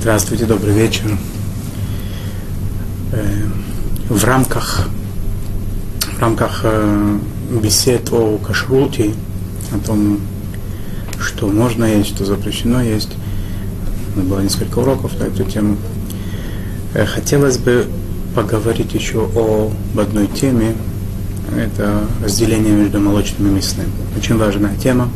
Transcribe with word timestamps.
Здравствуйте, 0.00 0.46
добрый 0.46 0.74
вечер. 0.74 1.18
Э, 3.10 3.46
в 4.08 4.24
рамках, 4.24 4.88
в 6.16 6.20
рамках 6.20 6.60
э, 6.62 7.18
бесед 7.60 8.12
о 8.12 8.38
кашруте, 8.38 9.12
о 9.72 9.84
том, 9.84 10.20
что 11.20 11.48
можно 11.48 11.84
есть, 11.84 12.10
что 12.10 12.24
запрещено 12.24 12.80
есть, 12.80 13.10
было 14.14 14.40
несколько 14.40 14.78
уроков 14.78 15.18
на 15.18 15.24
эту 15.24 15.42
тему. 15.42 15.76
Э, 16.94 17.04
хотелось 17.04 17.58
бы 17.58 17.88
поговорить 18.36 18.94
еще 18.94 19.28
о 19.34 19.72
об 19.92 19.98
одной 19.98 20.28
теме. 20.28 20.76
Это 21.56 22.04
разделение 22.22 22.72
между 22.72 23.00
молочным 23.00 23.48
и 23.48 23.56
мясным. 23.56 23.90
Очень 24.16 24.36
важная 24.36 24.76
тема. 24.76 25.10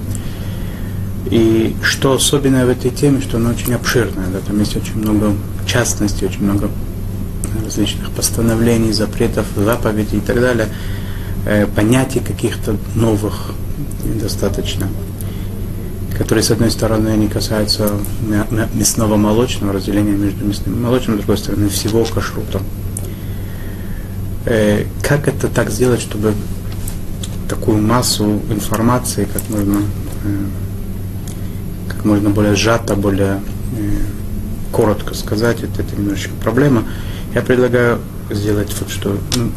И 1.31 1.77
что 1.83 2.15
особенное 2.15 2.67
в 2.67 2.69
этой 2.69 2.91
теме, 2.91 3.21
что 3.21 3.37
она 3.37 3.51
очень 3.51 3.73
обширная, 3.75 4.27
да, 4.27 4.41
там 4.41 4.59
есть 4.59 4.77
очень 4.77 4.97
много 4.97 5.35
частностей, 5.67 6.27
очень 6.27 6.45
много 6.45 6.69
различных 7.65 8.11
постановлений, 8.11 8.93
запретов, 8.93 9.47
заповедей 9.57 10.19
и 10.19 10.21
так 10.21 10.41
далее, 10.41 10.69
э, 11.47 11.67
понятий 11.67 12.21
каких-то 12.21 12.77
новых 12.95 13.53
достаточно, 14.21 14.89
которые, 16.19 16.43
с 16.43 16.51
одной 16.51 16.71
стороны, 16.71 17.09
они 17.09 17.29
касаются 17.29 17.91
мясного 18.75 19.17
молочного, 19.17 19.73
разделения 19.73 20.17
между 20.17 20.45
мясным 20.45 20.75
и 20.75 20.79
молочным, 20.79 21.17
с 21.17 21.19
другой 21.21 21.39
стороны, 21.39 21.69
всего 21.69 22.05
кашрута. 22.05 22.61
Э, 24.45 24.85
как 25.03 25.29
это 25.29 25.49
так 25.49 25.71
сделать, 25.71 26.01
чтобы 26.01 26.35
такую 27.49 27.81
массу 27.81 28.41
информации, 28.51 29.27
как 29.33 29.43
можно 29.51 29.79
э, 30.25 30.62
можно 32.05 32.31
более 32.31 32.55
сжато, 32.55 32.95
более 32.97 33.41
э, 33.77 34.73
коротко 34.73 35.15
сказать, 35.15 35.63
это, 35.63 35.83
это 35.83 35.97
немножечко 35.97 36.33
проблема. 36.43 36.85
Я 37.35 37.43
предлагаю 37.43 37.99
сделать 38.31 38.75
вот 38.81 38.91
что. 38.91 39.17
Ну, 39.37 39.51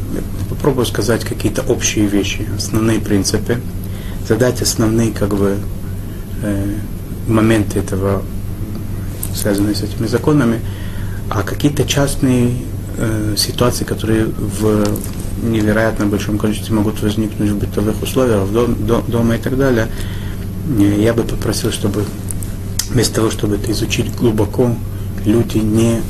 попробую 0.50 0.86
сказать 0.86 1.24
какие-то 1.24 1.62
общие 1.64 2.06
вещи, 2.06 2.48
основные 2.56 3.00
принципы, 3.00 3.60
задать 4.28 4.62
основные 4.62 5.12
как 5.12 5.36
бы 5.36 5.58
э, 6.44 6.76
моменты 7.28 7.80
этого, 7.80 8.24
связанные 9.34 9.76
с 9.76 9.82
этими 9.82 10.08
законами, 10.08 10.60
а 11.30 11.44
какие-то 11.44 11.86
частные 11.86 12.56
э, 12.98 13.36
ситуации, 13.38 13.84
которые 13.84 14.26
в 14.26 14.86
невероятно 15.44 16.06
большом 16.06 16.38
количестве 16.38 16.76
могут 16.76 17.02
возникнуть 17.02 17.50
в 17.50 17.58
бытовых 17.58 18.02
условиях, 18.02 18.44
в 18.44 18.54
дом, 18.54 18.86
до, 18.86 19.02
дома 19.02 19.36
и 19.36 19.40
так 19.40 19.58
далее, 19.58 19.88
э, 20.80 21.02
я 21.02 21.14
бы 21.14 21.24
попросил, 21.24 21.72
чтобы 21.72 22.06
вместо 22.90 23.16
того, 23.16 23.32
чтобы 23.32 23.56
это 23.56 23.72
изучить 23.72 24.14
глубоко, 24.16 24.76
люди 25.26 25.58
не 25.58 26.02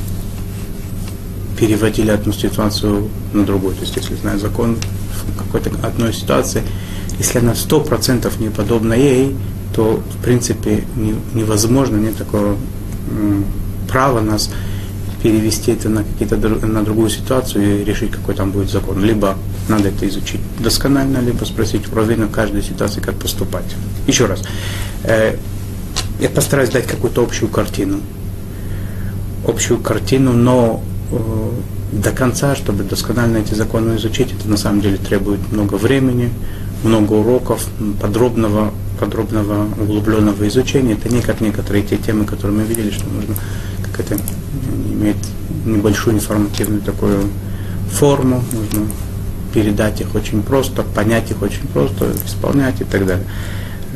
переводили 1.58 2.10
одну 2.10 2.32
ситуацию 2.32 3.08
на 3.32 3.44
другую. 3.44 3.74
То 3.74 3.82
есть, 3.82 3.96
если 3.96 4.14
знают 4.14 4.40
закон 4.40 4.76
в 4.76 5.38
какой-то 5.38 5.70
одной 5.86 6.12
ситуации, 6.12 6.62
если 7.18 7.38
она 7.38 7.54
сто 7.54 7.80
процентов 7.80 8.38
не 8.40 8.50
подобна 8.50 8.92
ей, 8.92 9.34
то, 9.74 10.02
в 10.18 10.22
принципе, 10.22 10.84
невозможно, 11.34 11.96
нет 11.96 12.16
такого 12.16 12.56
права 13.88 14.20
нас 14.20 14.50
перевести 15.22 15.72
это 15.72 15.88
на, 15.88 16.04
какие-то, 16.04 16.36
на 16.36 16.84
другую 16.84 17.08
ситуацию 17.10 17.80
и 17.80 17.84
решить, 17.84 18.10
какой 18.10 18.34
там 18.34 18.50
будет 18.50 18.70
закон. 18.70 19.02
Либо 19.02 19.36
надо 19.68 19.88
это 19.88 20.06
изучить 20.08 20.40
досконально, 20.60 21.18
либо 21.18 21.44
спросить 21.44 21.90
у 21.90 21.96
раввина 21.96 22.28
каждой 22.28 22.62
ситуации, 22.62 23.00
как 23.00 23.16
поступать. 23.16 23.64
Еще 24.06 24.26
раз. 24.26 24.42
Я 26.20 26.30
постараюсь 26.30 26.70
дать 26.70 26.86
какую-то 26.86 27.22
общую 27.22 27.48
картину. 27.50 28.00
Общую 29.46 29.78
картину, 29.80 30.32
но 30.32 30.82
э, 31.10 31.50
до 31.92 32.10
конца, 32.10 32.56
чтобы 32.56 32.84
досконально 32.84 33.38
эти 33.38 33.54
законы 33.54 33.96
изучить, 33.96 34.32
это 34.32 34.48
на 34.48 34.56
самом 34.56 34.80
деле 34.80 34.96
требует 34.96 35.40
много 35.52 35.74
времени, 35.74 36.30
много 36.82 37.14
уроков, 37.14 37.66
подробного, 38.00 38.72
подробного 38.98 39.68
углубленного 39.80 40.48
изучения. 40.48 40.94
Это 40.94 41.08
не 41.08 41.20
как 41.20 41.40
некоторые 41.40 41.84
те 41.84 41.96
темы, 41.96 42.24
которые 42.24 42.58
мы 42.58 42.64
видели, 42.64 42.90
что 42.90 43.04
нужно 43.08 43.34
как 43.82 44.00
это 44.00 44.18
имеет 44.90 45.16
небольшую 45.64 46.16
информативную 46.16 46.82
такую 46.82 47.28
форму, 47.90 48.42
нужно 48.52 48.86
передать 49.52 50.00
их 50.00 50.14
очень 50.14 50.42
просто, 50.42 50.82
понять 50.82 51.30
их 51.30 51.40
очень 51.42 51.66
просто, 51.68 52.12
исполнять 52.26 52.80
и 52.80 52.84
так 52.84 53.06
далее. 53.06 53.26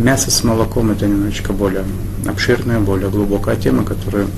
Мясо 0.00 0.31
с 0.31 0.43
молоком 0.44 0.91
это 0.91 1.06
немножечко 1.06 1.53
более 1.53 1.84
обширная, 2.27 2.81
более 2.81 3.11
глубокая 3.11 3.56
тема, 3.56 3.84
которую 3.84 4.28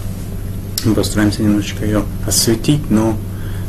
мы 0.84 0.92
постараемся 0.94 1.44
немножечко 1.44 1.84
ее 1.84 2.02
осветить, 2.26 2.90
но 2.90 3.16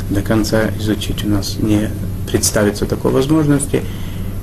до 0.09 0.23
конца 0.23 0.71
изучить 0.79 1.23
у 1.23 1.29
нас 1.29 1.57
не 1.59 1.89
представится 2.31 2.87
такой 2.87 3.11
возможности. 3.11 3.83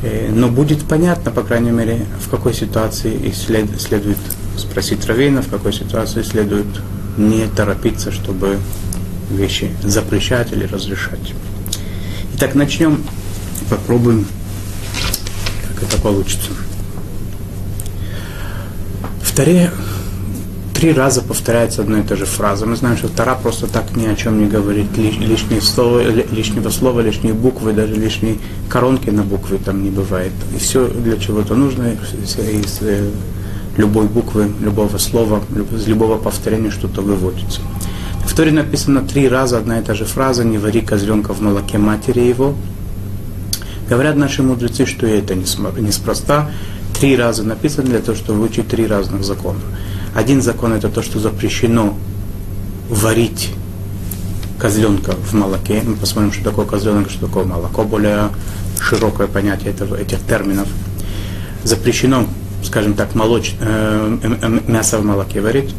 Э, 0.05 0.31
но 0.33 0.49
будет 0.49 0.84
понятно, 0.84 1.33
по 1.33 1.43
крайней 1.43 1.72
мере, 1.72 2.06
в 2.25 2.31
какой 2.31 2.55
ситуации 2.55 3.33
след, 3.33 3.81
следует 3.81 4.19
спросить 4.56 5.05
раввина, 5.06 5.43
в 5.43 5.49
какой 5.49 5.72
ситуации 5.72 6.22
следует 6.22 6.69
не 7.16 7.49
торопиться, 7.49 8.12
чтобы 8.12 8.60
вещи 9.28 9.72
запрещать 9.83 10.53
или 10.53 10.66
разрешать. 10.66 11.34
Итак, 12.37 12.55
начнем, 12.55 13.03
попробуем, 13.69 14.25
как 15.66 15.83
это 15.83 16.00
получится. 16.00 16.50
В 19.30 19.32
Таре 19.32 19.70
три 20.74 20.92
раза 20.92 21.22
повторяется 21.22 21.82
одна 21.82 22.00
и 22.00 22.02
та 22.02 22.16
же 22.16 22.26
фраза. 22.26 22.66
Мы 22.66 22.74
знаем, 22.74 22.96
что 22.96 23.08
Тара 23.08 23.36
просто 23.41 23.68
так 23.68 23.94
ни 23.94 24.04
о 24.06 24.16
чем 24.16 24.41
не 24.41 24.46
говорит. 24.46 24.96
Лишние 24.96 25.60
слова, 25.60 26.00
лишнего 26.00 26.68
слова, 26.70 26.98
лишние 26.98 27.32
буквы, 27.32 27.72
даже 27.72 27.94
лишние 27.94 28.38
коронки 28.68 29.08
на 29.08 29.22
буквы 29.22 29.58
там 29.58 29.84
не 29.84 29.91
бывает. 29.91 30.32
И 30.52 30.58
все 30.58 30.88
для 30.88 31.16
чего-то 31.16 31.54
нужно 31.54 31.92
из 31.92 32.78
э, 32.80 33.08
любой 33.76 34.06
буквы, 34.06 34.50
любого 34.60 34.98
слова, 34.98 35.41
из 35.76 35.86
любого 35.86 36.18
повторения 36.18 36.72
что-то 36.72 37.00
выводится. 37.00 37.60
В 38.26 38.34
Торе 38.34 38.50
написано 38.50 39.02
три 39.02 39.28
раза 39.28 39.58
одна 39.58 39.78
и 39.78 39.82
та 39.82 39.94
же 39.94 40.06
фраза 40.06 40.42
«Не 40.42 40.58
вари 40.58 40.80
козленка 40.80 41.34
в 41.34 41.41
молоке 41.41 41.78
матери 41.78 42.20
его». 42.20 42.56
Говорят 43.88 44.16
наши 44.16 44.42
мудрецы, 44.42 44.86
что 44.86 45.06
это 45.06 45.36
неспроста 45.36 46.50
три 47.00 47.16
раза 47.16 47.43
написано 47.43 47.88
для 47.88 48.00
того, 48.00 48.16
чтобы 48.16 48.41
выучить 48.41 48.69
три 48.69 48.87
разных 48.87 49.25
закона. 49.25 49.59
Один 50.15 50.43
закон 50.43 50.75
это 50.75 50.88
то, 50.88 51.03
что 51.03 51.19
запрещено 51.19 51.97
варить 52.91 53.50
козленка 54.59 55.12
в 55.12 55.33
молоке. 55.33 55.83
Мы 55.84 55.97
посмотрим, 55.97 56.33
что 56.33 56.44
такое 56.44 56.66
козленок, 56.66 57.10
что 57.10 57.27
такое 57.27 57.44
молоко. 57.44 57.84
Более 57.84 58.28
широкое 58.81 59.27
понятие 59.27 59.71
этого, 59.71 59.97
этих 59.97 60.19
терминов. 60.27 60.69
Запрещено, 61.65 62.27
скажем 62.62 62.94
так, 62.94 63.15
молоч, 63.15 63.55
э, 63.60 64.60
мясо 64.69 64.99
в 64.99 65.05
молоке 65.05 65.41
варить. 65.41 65.75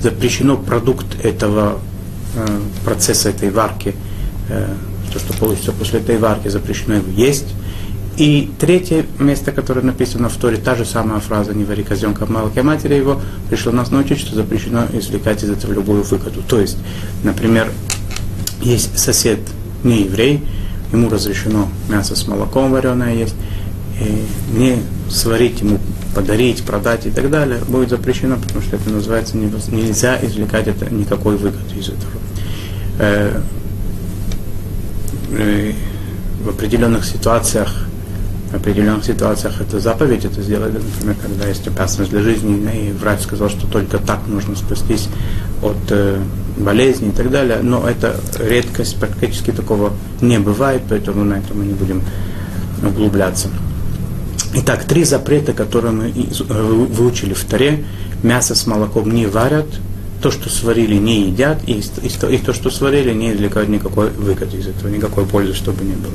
Запрещено 0.00 0.56
продукт 0.56 1.06
этого 1.22 1.78
э, 2.36 2.46
процесса, 2.84 3.28
этой 3.28 3.50
варки, 3.50 3.94
э, 4.48 4.68
то, 5.12 5.18
что 5.18 5.34
получится 5.34 5.72
после 5.72 6.00
этой 6.00 6.16
варки, 6.16 6.48
запрещено 6.48 6.94
его 6.94 7.10
есть. 7.10 7.46
И 8.16 8.52
третье 8.60 9.04
место, 9.18 9.50
которое 9.50 9.80
написано 9.80 10.28
в 10.28 10.36
Торе, 10.36 10.56
та 10.56 10.76
же 10.76 10.84
самая 10.84 11.18
фраза 11.18 11.52
«Не 11.52 11.64
вари 11.64 11.82
козленка 11.82 12.26
в 12.26 12.30
молоке 12.30 12.62
матери 12.62 12.94
его», 12.94 13.20
пришло 13.48 13.72
нас 13.72 13.90
научить, 13.90 14.20
что 14.20 14.36
запрещено 14.36 14.86
извлекать 14.92 15.42
из 15.42 15.50
этого 15.50 15.72
любую 15.72 16.04
выгоду. 16.04 16.40
То 16.46 16.60
есть, 16.60 16.76
например, 17.24 17.72
есть 18.62 18.96
сосед 18.96 19.40
не 19.82 20.02
еврей, 20.02 20.44
ему 20.92 21.10
разрешено 21.10 21.68
мясо 21.88 22.14
с 22.14 22.28
молоком 22.28 22.70
вареное 22.70 23.14
есть, 23.14 23.34
и 24.00 24.56
не 24.56 24.78
сварить 25.10 25.60
ему, 25.60 25.80
подарить, 26.14 26.62
продать 26.62 27.06
и 27.06 27.10
так 27.10 27.30
далее, 27.30 27.58
будет 27.66 27.90
запрещено, 27.90 28.36
потому 28.36 28.62
что 28.62 28.76
это 28.76 28.90
называется 28.90 29.36
нельзя 29.36 30.18
извлекать 30.24 30.68
это 30.68 30.92
никакой 30.92 31.36
выгоды 31.36 31.74
из 31.76 31.88
этого. 31.88 32.12
Э, 33.00 33.40
э, 35.32 35.72
в 36.44 36.48
определенных 36.48 37.04
ситуациях 37.04 37.83
в 38.54 38.56
определенных 38.58 39.04
ситуациях 39.04 39.60
это 39.60 39.80
заповедь, 39.80 40.24
это 40.24 40.40
сделать, 40.40 40.72
например, 40.72 41.16
когда 41.20 41.48
есть 41.48 41.66
опасность 41.66 42.10
для 42.10 42.22
жизни, 42.22 42.88
и 42.88 42.92
врач 42.92 43.22
сказал, 43.22 43.48
что 43.48 43.66
только 43.66 43.98
так 43.98 44.20
нужно 44.28 44.54
спастись 44.54 45.08
от 45.60 45.76
э, 45.90 46.20
болезни 46.56 47.08
и 47.08 47.12
так 47.12 47.30
далее, 47.30 47.58
но 47.62 47.88
это 47.88 48.14
редкость, 48.38 48.96
практически 48.96 49.50
такого 49.50 49.92
не 50.20 50.38
бывает, 50.38 50.82
поэтому 50.88 51.24
на 51.24 51.34
это 51.34 51.52
мы 51.52 51.64
не 51.64 51.74
будем 51.74 52.02
углубляться. 52.86 53.48
Итак, 54.54 54.84
три 54.84 55.02
запрета, 55.02 55.52
которые 55.52 55.90
мы 55.90 56.10
э, 56.10 56.62
выучили 56.62 57.34
в 57.34 57.44
Таре. 57.44 57.84
Мясо 58.22 58.54
с 58.54 58.68
молоком 58.68 59.10
не 59.10 59.26
варят, 59.26 59.66
то, 60.22 60.30
что 60.30 60.48
сварили, 60.48 60.94
не 60.94 61.26
едят, 61.26 61.58
и, 61.66 61.72
и, 61.72 62.34
и 62.34 62.38
то, 62.38 62.52
что 62.52 62.70
сварили, 62.70 63.12
не 63.12 63.32
извлекают 63.32 63.68
никакой 63.68 64.10
выгоды 64.10 64.58
из 64.58 64.68
этого, 64.68 64.88
никакой 64.88 65.26
пользы, 65.26 65.54
чтобы 65.54 65.84
не 65.84 65.94
было. 65.94 66.12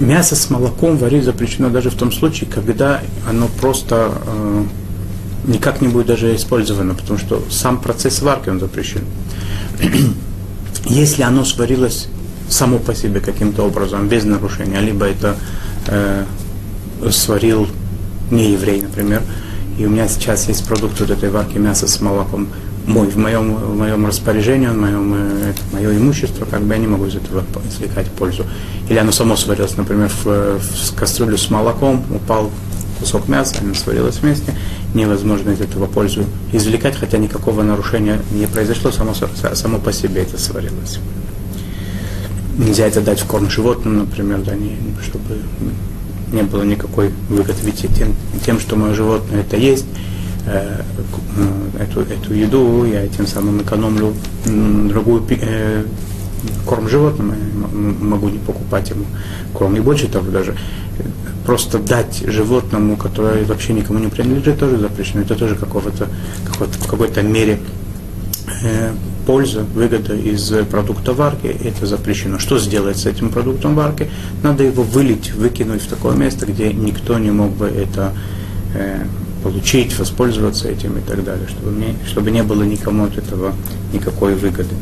Мясо 0.00 0.36
с 0.36 0.50
молоком 0.50 0.98
варить 0.98 1.24
запрещено 1.24 1.70
даже 1.70 1.88
в 1.90 1.94
том 1.94 2.12
случае, 2.12 2.50
когда 2.50 3.00
оно 3.28 3.48
просто 3.48 4.12
э, 4.26 4.64
никак 5.46 5.80
не 5.80 5.88
будет 5.88 6.06
даже 6.06 6.34
использовано, 6.36 6.94
потому 6.94 7.18
что 7.18 7.42
сам 7.50 7.80
процесс 7.80 8.20
варки 8.20 8.50
он 8.50 8.60
запрещен. 8.60 9.04
Если 10.84 11.22
оно 11.22 11.44
сварилось 11.44 12.08
само 12.48 12.78
по 12.78 12.94
себе 12.94 13.20
каким-то 13.20 13.62
образом, 13.62 14.08
без 14.08 14.24
нарушения, 14.24 14.80
либо 14.80 15.06
это 15.06 15.36
э, 15.86 16.24
сварил 17.10 17.66
не 18.30 18.52
еврей, 18.52 18.82
например, 18.82 19.22
и 19.78 19.86
у 19.86 19.90
меня 19.90 20.08
сейчас 20.08 20.48
есть 20.48 20.66
продукт 20.66 21.00
вот 21.00 21.10
этой 21.10 21.30
варки 21.30 21.58
мяса 21.58 21.86
с 21.86 22.00
молоком, 22.00 22.48
мой, 22.86 23.08
в 23.08 23.16
моем, 23.16 23.54
в 23.54 23.76
моем 23.76 24.06
распоряжении, 24.06 24.68
в 24.68 24.76
моем, 24.76 25.14
э, 25.14 25.50
это 25.50 25.60
мое 25.72 25.96
имущество, 25.96 26.44
как 26.44 26.62
бы 26.62 26.74
я 26.74 26.78
не 26.80 26.86
могу 26.86 27.06
из 27.06 27.16
этого 27.16 27.44
извлекать 27.68 28.06
пользу. 28.06 28.44
Или 28.88 28.98
оно 28.98 29.12
само 29.12 29.36
сварилось, 29.36 29.76
например, 29.76 30.08
в, 30.08 30.58
в 30.58 30.94
кастрюлю 30.94 31.36
с 31.36 31.50
молоком, 31.50 32.04
упал 32.14 32.50
кусок 33.00 33.28
мяса, 33.28 33.56
оно 33.60 33.74
сварилось 33.74 34.18
вместе, 34.18 34.54
невозможно 34.94 35.50
из 35.50 35.60
этого 35.60 35.86
пользу 35.86 36.24
извлекать, 36.52 36.96
хотя 36.96 37.18
никакого 37.18 37.62
нарушения 37.62 38.20
не 38.32 38.46
произошло, 38.46 38.90
само, 38.90 39.14
само 39.14 39.78
по 39.78 39.92
себе 39.92 40.22
это 40.22 40.38
сварилось. 40.38 41.00
Нельзя 42.56 42.86
это 42.86 43.00
дать 43.02 43.20
в 43.20 43.26
корм 43.26 43.50
животным, 43.50 43.98
например, 43.98 44.40
да, 44.42 44.54
не, 44.54 44.78
чтобы 45.02 45.38
не 46.32 46.42
было 46.42 46.62
никакой 46.62 47.10
выгоды, 47.28 47.58
ведь 47.62 47.86
тем, 47.94 48.14
тем, 48.44 48.58
что 48.60 48.76
мое 48.76 48.94
животное 48.94 49.40
это 49.40 49.56
есть, 49.56 49.84
э, 50.46 50.80
э, 51.78 51.82
эту, 51.82 52.00
эту 52.00 52.34
еду, 52.34 52.84
я 52.84 53.06
тем 53.08 53.26
самым 53.26 53.62
экономлю 53.62 54.14
другую 54.44 55.24
э, 55.30 55.84
корм 56.66 56.88
животным, 56.88 57.32
я 57.32 58.06
могу 58.06 58.28
не 58.28 58.38
покупать 58.38 58.90
ему 58.90 59.04
корм. 59.52 59.76
И 59.76 59.80
больше 59.80 60.08
того 60.08 60.30
даже, 60.30 60.56
просто 61.44 61.78
дать 61.78 62.22
животному, 62.26 62.96
которое 62.96 63.44
вообще 63.44 63.72
никому 63.72 63.98
не 63.98 64.08
принадлежит, 64.08 64.58
тоже 64.58 64.78
запрещено. 64.78 65.22
Это 65.22 65.34
тоже 65.34 65.54
какого-то, 65.54 66.08
какой-то, 66.44 66.78
в 66.78 66.86
какой-то 66.86 67.22
мере 67.22 67.60
э, 68.62 68.92
польза, 69.26 69.62
выгода 69.74 70.14
из 70.14 70.52
продукта 70.70 71.12
варки, 71.12 71.46
это 71.46 71.86
запрещено. 71.86 72.38
Что 72.38 72.58
сделать 72.58 72.96
с 72.96 73.06
этим 73.06 73.30
продуктом 73.30 73.74
варки? 73.74 74.08
Надо 74.42 74.64
его 74.64 74.82
вылить, 74.82 75.34
выкинуть 75.34 75.82
в 75.82 75.88
такое 75.88 76.16
место, 76.16 76.46
где 76.46 76.72
никто 76.72 77.18
не 77.18 77.30
мог 77.30 77.50
бы 77.50 77.66
это 77.66 78.12
э, 78.74 79.04
получить, 79.46 79.96
воспользоваться 79.96 80.68
этим 80.68 80.98
и 80.98 81.00
так 81.00 81.22
далее, 81.22 81.46
чтобы, 81.46 81.70
мне, 81.70 81.94
чтобы 82.04 82.32
не 82.32 82.42
было 82.42 82.64
никому 82.64 83.04
от 83.04 83.16
этого 83.16 83.54
никакой 83.92 84.34
выгоды. 84.34 84.74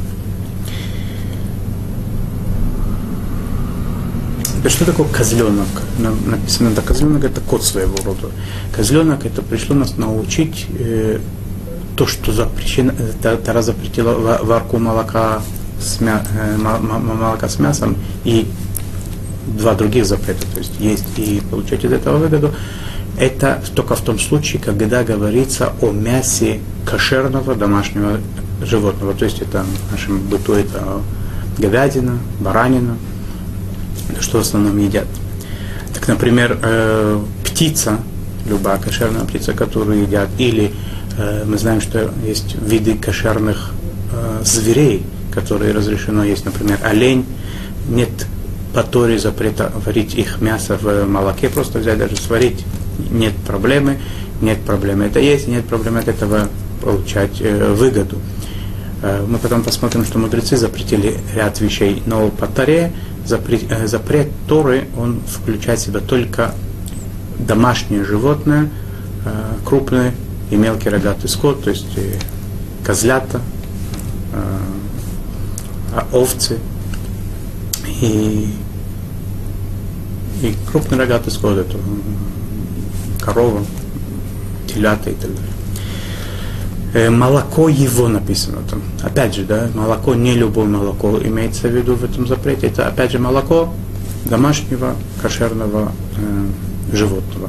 Что 4.67 4.87
такое 4.87 5.07
козленок? 5.09 5.69
Написано, 5.99 6.71
да, 6.71 6.81
козленок 6.81 7.25
это 7.25 7.43
кот 7.43 7.63
своего 7.63 7.95
рода. 8.03 8.31
Козленок 8.75 9.27
это 9.27 9.43
пришло 9.43 9.77
нас 9.77 9.99
научить 9.99 10.65
э, 10.79 11.19
то, 11.97 12.07
что 12.07 12.33
запрещено, 12.33 12.93
Тара 13.21 13.61
запретила 13.61 14.15
варку 14.43 14.79
молока 14.79 15.43
с, 15.79 16.01
мя, 16.01 16.27
э, 16.41 16.57
молока 16.57 17.51
с 17.51 17.59
мясом 17.59 17.99
и 18.25 18.47
два 19.47 19.75
других 19.75 20.07
запрета, 20.07 20.47
то 20.55 20.61
есть 20.61 20.73
есть 20.81 21.05
и 21.19 21.43
получать 21.51 21.85
из 21.85 21.93
этого 21.93 22.17
выгоду, 22.17 22.55
это 23.19 23.63
только 23.75 23.95
в 23.95 24.01
том 24.01 24.19
случае, 24.19 24.61
когда 24.61 25.05
говорится 25.05 25.73
о 25.81 25.91
мясе 25.91 26.61
кошерного 26.85 27.55
домашнего 27.55 28.21
животного. 28.63 29.15
То 29.15 29.25
есть 29.25 29.41
это 29.41 29.63
в 29.63 29.93
нашем 29.93 30.21
быту 30.21 30.55
это 30.55 31.01
говядина, 31.59 32.19
баранина, 32.41 32.97
что 34.21 34.39
в 34.39 34.41
основном 34.41 34.77
едят. 34.79 35.07
Так, 35.93 36.09
например, 36.09 36.59
э, 36.61 37.21
птица, 37.45 37.99
любая 38.47 38.79
кошерная 38.79 39.25
птица, 39.25 39.53
которую 39.53 40.03
едят, 40.03 40.29
или 40.39 40.73
э, 41.17 41.45
мы 41.47 41.57
знаем, 41.57 41.81
что 41.81 42.11
есть 42.27 42.57
виды 42.61 42.97
кошерных 42.97 43.71
э, 44.13 44.43
зверей, 44.45 45.05
которые 45.33 45.73
разрешено 45.73 46.25
есть, 46.25 46.45
например, 46.45 46.79
олень, 46.83 47.25
нет 47.89 48.11
по 48.75 48.83
Торе 48.83 49.19
запрета 49.19 49.73
варить 49.85 50.15
их 50.15 50.41
мясо 50.41 50.77
в 50.81 51.07
молоке, 51.07 51.49
просто 51.49 51.79
взять 51.79 51.99
даже 51.99 52.17
сварить, 52.17 52.65
нет 53.11 53.35
проблемы, 53.47 53.99
нет 54.41 54.61
проблемы 54.61 55.05
это 55.05 55.21
есть, 55.21 55.49
нет 55.49 55.65
проблемы 55.67 56.01
от 56.01 56.09
этого 56.09 56.49
получать 56.83 57.41
э, 57.41 57.73
выгоду. 57.73 58.19
Э, 59.03 59.25
мы 59.27 59.39
потом 59.39 59.63
посмотрим, 59.63 60.05
что 60.05 60.19
мудрецы 60.19 60.57
запретили 60.57 61.17
ряд 61.35 61.61
вещей, 61.61 62.03
но 62.07 62.29
по 62.31 62.47
Торе 62.47 62.93
запрет, 63.25 63.63
э, 63.71 63.87
запрет 63.87 64.29
Торы, 64.47 64.87
он 64.97 65.21
включает 65.27 65.81
в 65.81 65.83
себя 65.83 66.01
только 66.01 66.55
домашнее 67.39 68.05
животное, 68.05 68.71
э, 69.25 69.31
крупный 69.65 70.13
и 70.51 70.57
мелкий 70.57 70.89
рогатый 70.89 71.29
скот, 71.29 71.65
то 71.65 71.71
есть 71.71 71.97
э, 71.97 72.19
козлята, 72.85 73.41
а 75.93 76.09
овцы 76.13 76.59
и, 78.01 78.53
и 80.43 80.55
крупный 80.71 80.99
рогатый 80.99 81.33
скот, 81.33 81.57
это 81.59 81.79
корова, 83.25 83.65
телята 84.67 85.11
и 85.11 85.15
так 85.15 85.31
далее. 85.31 85.55
Э, 86.95 87.11
молоко 87.11 87.69
его 87.69 88.09
написано 88.09 88.59
там. 88.71 88.83
Опять 89.03 89.35
же, 89.35 89.45
да, 89.45 89.69
молоко, 89.75 90.15
не 90.15 90.35
любое 90.35 90.67
молоко 90.67 91.19
имеется 91.23 91.69
в 91.69 91.73
виду 91.73 91.95
в 91.97 92.05
этом 92.05 92.27
запрете. 92.27 92.69
Это, 92.69 92.87
опять 92.87 93.13
же, 93.13 93.19
молоко 93.19 93.73
домашнего 94.27 94.95
кошерного 95.21 95.93
э, 96.17 96.97
животного. 96.97 97.49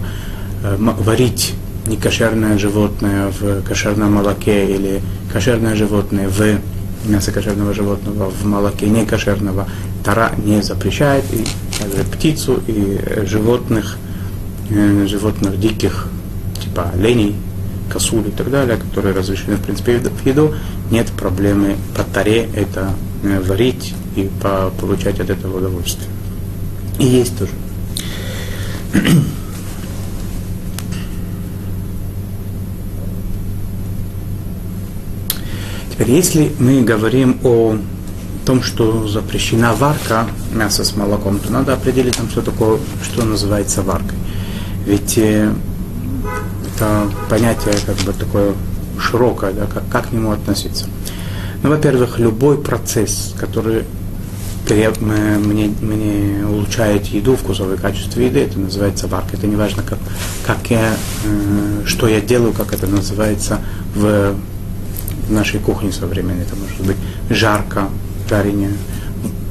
Э, 0.63 0.77
варить 0.79 1.53
некошерное 1.87 2.57
животное 2.57 3.31
в 3.39 3.61
кошерном 3.61 4.13
молоке 4.13 4.65
или 4.65 5.01
кошерное 5.31 5.75
животное 5.75 6.27
в 6.27 6.59
мясо 7.07 7.31
кошерного 7.31 7.73
животного 7.73 8.31
в 8.31 8.45
молоке 8.45 8.87
некошерного 8.87 9.67
Тара 10.03 10.31
не 10.43 10.61
запрещает, 10.61 11.23
и 11.31 11.45
также 11.79 12.03
птицу 12.03 12.61
и 12.67 13.25
животных, 13.25 13.97
э, 13.97 14.14
животных 14.69 15.59
диких, 15.59 16.07
типа 16.61 16.91
оленей, 16.93 17.35
косуль 17.91 18.27
и 18.27 18.31
так 18.31 18.49
далее, 18.49 18.77
которые 18.77 19.13
разрешены 19.13 19.55
в 19.57 19.61
принципе 19.61 19.99
в 19.99 20.25
еду, 20.25 20.53
нет 20.91 21.11
проблемы 21.11 21.75
по 21.95 22.03
таре 22.03 22.49
это 22.55 22.93
э, 23.23 23.39
варить 23.41 23.93
и 24.15 24.29
по, 24.41 24.71
получать 24.79 25.19
от 25.19 25.29
этого 25.29 25.57
удовольствие. 25.57 26.09
И 26.99 27.05
есть 27.05 27.37
тоже. 27.37 27.51
Теперь, 35.91 36.11
если 36.11 36.51
мы 36.59 36.81
говорим 36.81 37.39
о 37.43 37.77
том, 38.45 38.61
что 38.61 39.07
запрещена 39.07 39.73
варка 39.73 40.27
мяса 40.53 40.83
с 40.83 40.95
молоком, 40.95 41.39
то 41.39 41.51
надо 41.51 41.73
определить 41.73 42.17
там, 42.17 42.29
что 42.29 42.41
такое, 42.41 42.79
что 43.03 43.23
называется 43.23 43.81
варкой. 43.81 44.17
Ведь 44.85 45.17
э, 45.17 45.51
это 46.75 47.09
понятие 47.29 47.73
как 47.85 47.95
бы 47.97 48.13
такое 48.13 48.53
широкое, 48.99 49.53
да, 49.53 49.65
как, 49.65 49.87
как 49.89 50.09
к 50.09 50.11
нему 50.11 50.31
относиться. 50.31 50.85
Ну, 51.63 51.69
во-первых, 51.69 52.19
любой 52.19 52.61
процесс, 52.61 53.33
который 53.39 53.85
мне, 54.69 55.69
мне 55.81 56.45
улучшает 56.45 57.05
еду, 57.07 57.35
вкусовое 57.35 57.77
качество 57.77 58.19
еды, 58.19 58.39
это 58.39 58.59
называется 58.59 59.07
варка. 59.07 59.37
Это 59.37 59.47
не 59.47 59.55
важно, 59.55 59.83
как, 59.83 59.99
как 60.45 60.69
я, 60.69 60.93
э, 61.23 61.83
что 61.85 62.07
я 62.07 62.19
делаю, 62.19 62.53
как 62.53 62.73
это 62.73 62.87
называется 62.87 63.59
в, 63.93 64.35
в 65.27 65.31
нашей 65.31 65.59
кухне 65.59 65.91
современной. 65.91 66.43
Это 66.43 66.55
может 66.55 66.85
быть 66.85 66.97
жарко, 67.29 67.89
жарение, 68.27 68.71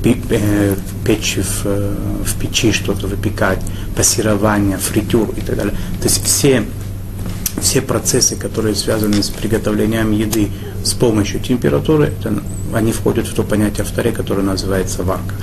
э, 0.06 0.74
печь 1.04 1.38
в, 1.38 1.66
э, 1.66 1.94
в 2.24 2.38
печи 2.38 2.72
что-то 2.72 3.06
выпекать, 3.06 3.60
пассирование, 3.96 4.78
фритюр 4.78 5.30
и 5.36 5.40
так 5.40 5.56
далее. 5.56 5.74
То 6.00 6.08
есть 6.08 6.24
все 6.24 6.64
все 7.60 7.80
процессы, 7.80 8.36
которые 8.36 8.74
связаны 8.74 9.22
с 9.22 9.30
приготовлением 9.30 10.12
еды 10.12 10.50
с 10.82 10.92
помощью 10.92 11.40
температуры, 11.40 12.06
это, 12.06 12.42
они 12.74 12.92
входят 12.92 13.26
в 13.26 13.34
то 13.34 13.42
понятие 13.42 13.84
в 13.84 14.12
которое 14.12 14.42
называется 14.42 15.02
варка. 15.02 15.34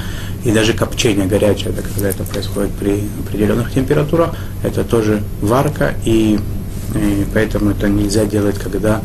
И 0.44 0.52
даже 0.52 0.74
копчение 0.74 1.26
горячее, 1.26 1.70
это 1.70 1.82
когда 1.82 2.10
это 2.10 2.24
происходит 2.24 2.72
при 2.72 3.04
определенных 3.26 3.72
температурах, 3.72 4.36
это 4.64 4.84
тоже 4.84 5.24
варка, 5.42 5.96
и, 6.06 6.40
и 6.96 7.26
поэтому 7.34 7.72
это 7.72 7.88
нельзя 7.88 8.26
делать, 8.26 8.60
когда 8.60 9.02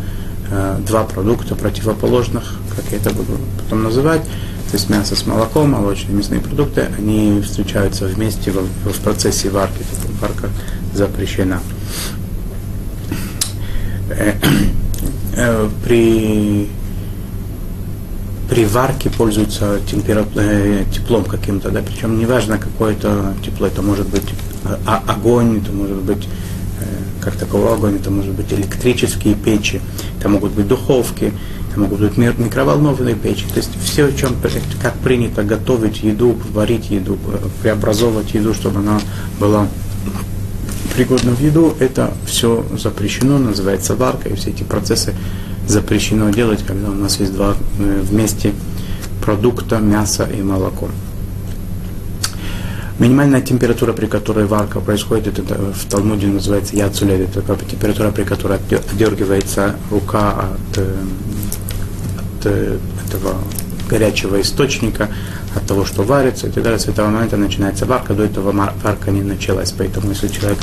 э, 0.50 0.78
два 0.86 1.04
продукта 1.04 1.54
противоположных, 1.54 2.56
как 2.75 2.84
я 2.90 2.98
это 2.98 3.10
буду 3.10 3.38
потом 3.62 3.84
называть, 3.84 4.22
то 4.70 4.76
есть 4.76 4.90
мясо 4.90 5.14
с 5.14 5.26
молоком, 5.26 5.70
молочные 5.70 6.16
мясные 6.16 6.40
продукты, 6.40 6.88
они 6.99 7.40
встречаются 7.40 8.06
вместе 8.06 8.50
в, 8.50 8.64
в 8.90 9.00
процессе 9.00 9.49
варки, 9.49 9.85
варка 10.20 10.49
запрещена. 10.92 11.61
Э, 14.11 14.32
э, 15.37 15.68
при, 15.85 16.68
при 18.49 18.64
варке 18.64 19.11
пользуются 19.11 19.78
э, 19.78 20.85
теплом 20.92 21.25
каким-то, 21.25 21.70
да, 21.70 21.82
причем 21.82 22.18
неважно 22.18 22.58
какое 22.58 22.94
это 22.94 23.35
тепло, 23.44 23.66
это 23.66 23.82
может 23.82 24.08
быть 24.08 24.28
огонь, 24.87 25.58
это 25.62 25.73
может 25.73 26.02
быть 26.02 26.28
как 27.20 27.37
таковой 27.37 27.75
огонь, 27.75 27.96
это 27.96 28.11
может 28.11 28.35
быть 28.35 28.52
электрические 28.52 29.35
печи, 29.35 29.80
это 30.18 30.28
могут 30.28 30.52
быть 30.52 30.68
духовки, 30.68 31.32
это 31.76 31.80
могут 31.80 32.00
быть 32.00 32.16
микроволновые 32.16 33.14
печи. 33.14 33.45
То 33.52 33.59
есть 33.59 33.71
все, 33.83 34.11
чем, 34.12 34.35
как 34.83 34.95
принято 34.95 35.42
готовить 35.42 36.02
еду, 36.02 36.37
варить 36.52 36.90
еду, 36.90 37.18
преобразовывать 37.62 38.35
еду, 38.35 38.54
чтобы 38.54 38.80
она 38.80 38.99
была 39.38 39.68
пригодна 40.95 41.33
в 41.33 41.40
еду, 41.40 41.75
это 41.78 42.14
все 42.26 42.64
запрещено, 42.78 43.38
называется 43.38 43.95
варка, 43.95 44.30
и 44.30 44.35
все 44.35 44.50
эти 44.50 44.62
процессы 44.62 45.14
запрещено 45.68 46.30
делать, 46.30 46.64
когда 46.66 46.88
у 46.90 46.95
нас 46.95 47.21
есть 47.21 47.35
два 47.35 47.54
э, 47.78 48.00
вместе 48.02 48.52
продукта, 49.23 49.78
мясо 49.78 50.25
и 50.25 50.42
молоко. 50.42 50.88
Минимальная 52.99 53.42
температура, 53.42 53.92
при 53.92 54.06
которой 54.06 54.47
варка 54.47 54.80
происходит, 54.80 55.38
это 55.38 55.54
в 55.54 55.85
Талмуде 55.85 56.28
называется 56.28 56.76
яцулед, 56.76 57.37
это 57.37 57.59
температура, 57.71 58.11
при 58.11 58.25
которой 58.25 58.56
отдергивается 58.56 59.76
рука 59.90 60.30
от, 60.30 60.78
э, 60.78 60.83
э, 60.83 61.36
этого 62.48 63.36
горячего 63.88 64.40
источника, 64.40 65.08
от 65.54 65.66
того, 65.66 65.84
что 65.84 66.02
варится 66.02 66.48
и 66.48 66.50
так 66.50 66.62
далее. 66.62 66.78
С 66.78 66.86
этого 66.86 67.08
момента 67.08 67.36
начинается 67.36 67.86
варка, 67.86 68.14
до 68.14 68.24
этого 68.24 68.52
варка 68.52 69.10
не 69.10 69.22
началась. 69.22 69.72
Поэтому 69.72 70.10
если 70.10 70.28
человек 70.28 70.58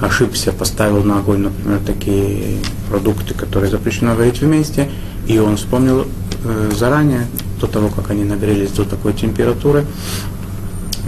ошибся, 0.00 0.52
поставил 0.52 1.02
на 1.02 1.18
огонь, 1.18 1.40
например, 1.40 1.80
такие 1.86 2.58
продукты, 2.88 3.34
которые 3.34 3.70
запрещено 3.70 4.14
варить 4.14 4.40
вместе, 4.40 4.88
и 5.26 5.38
он 5.38 5.56
вспомнил 5.56 6.06
э, 6.44 6.70
заранее, 6.76 7.26
до 7.60 7.66
того, 7.66 7.88
как 7.88 8.10
они 8.10 8.24
нагрелись 8.24 8.70
до 8.70 8.84
такой 8.84 9.12
температуры, 9.12 9.84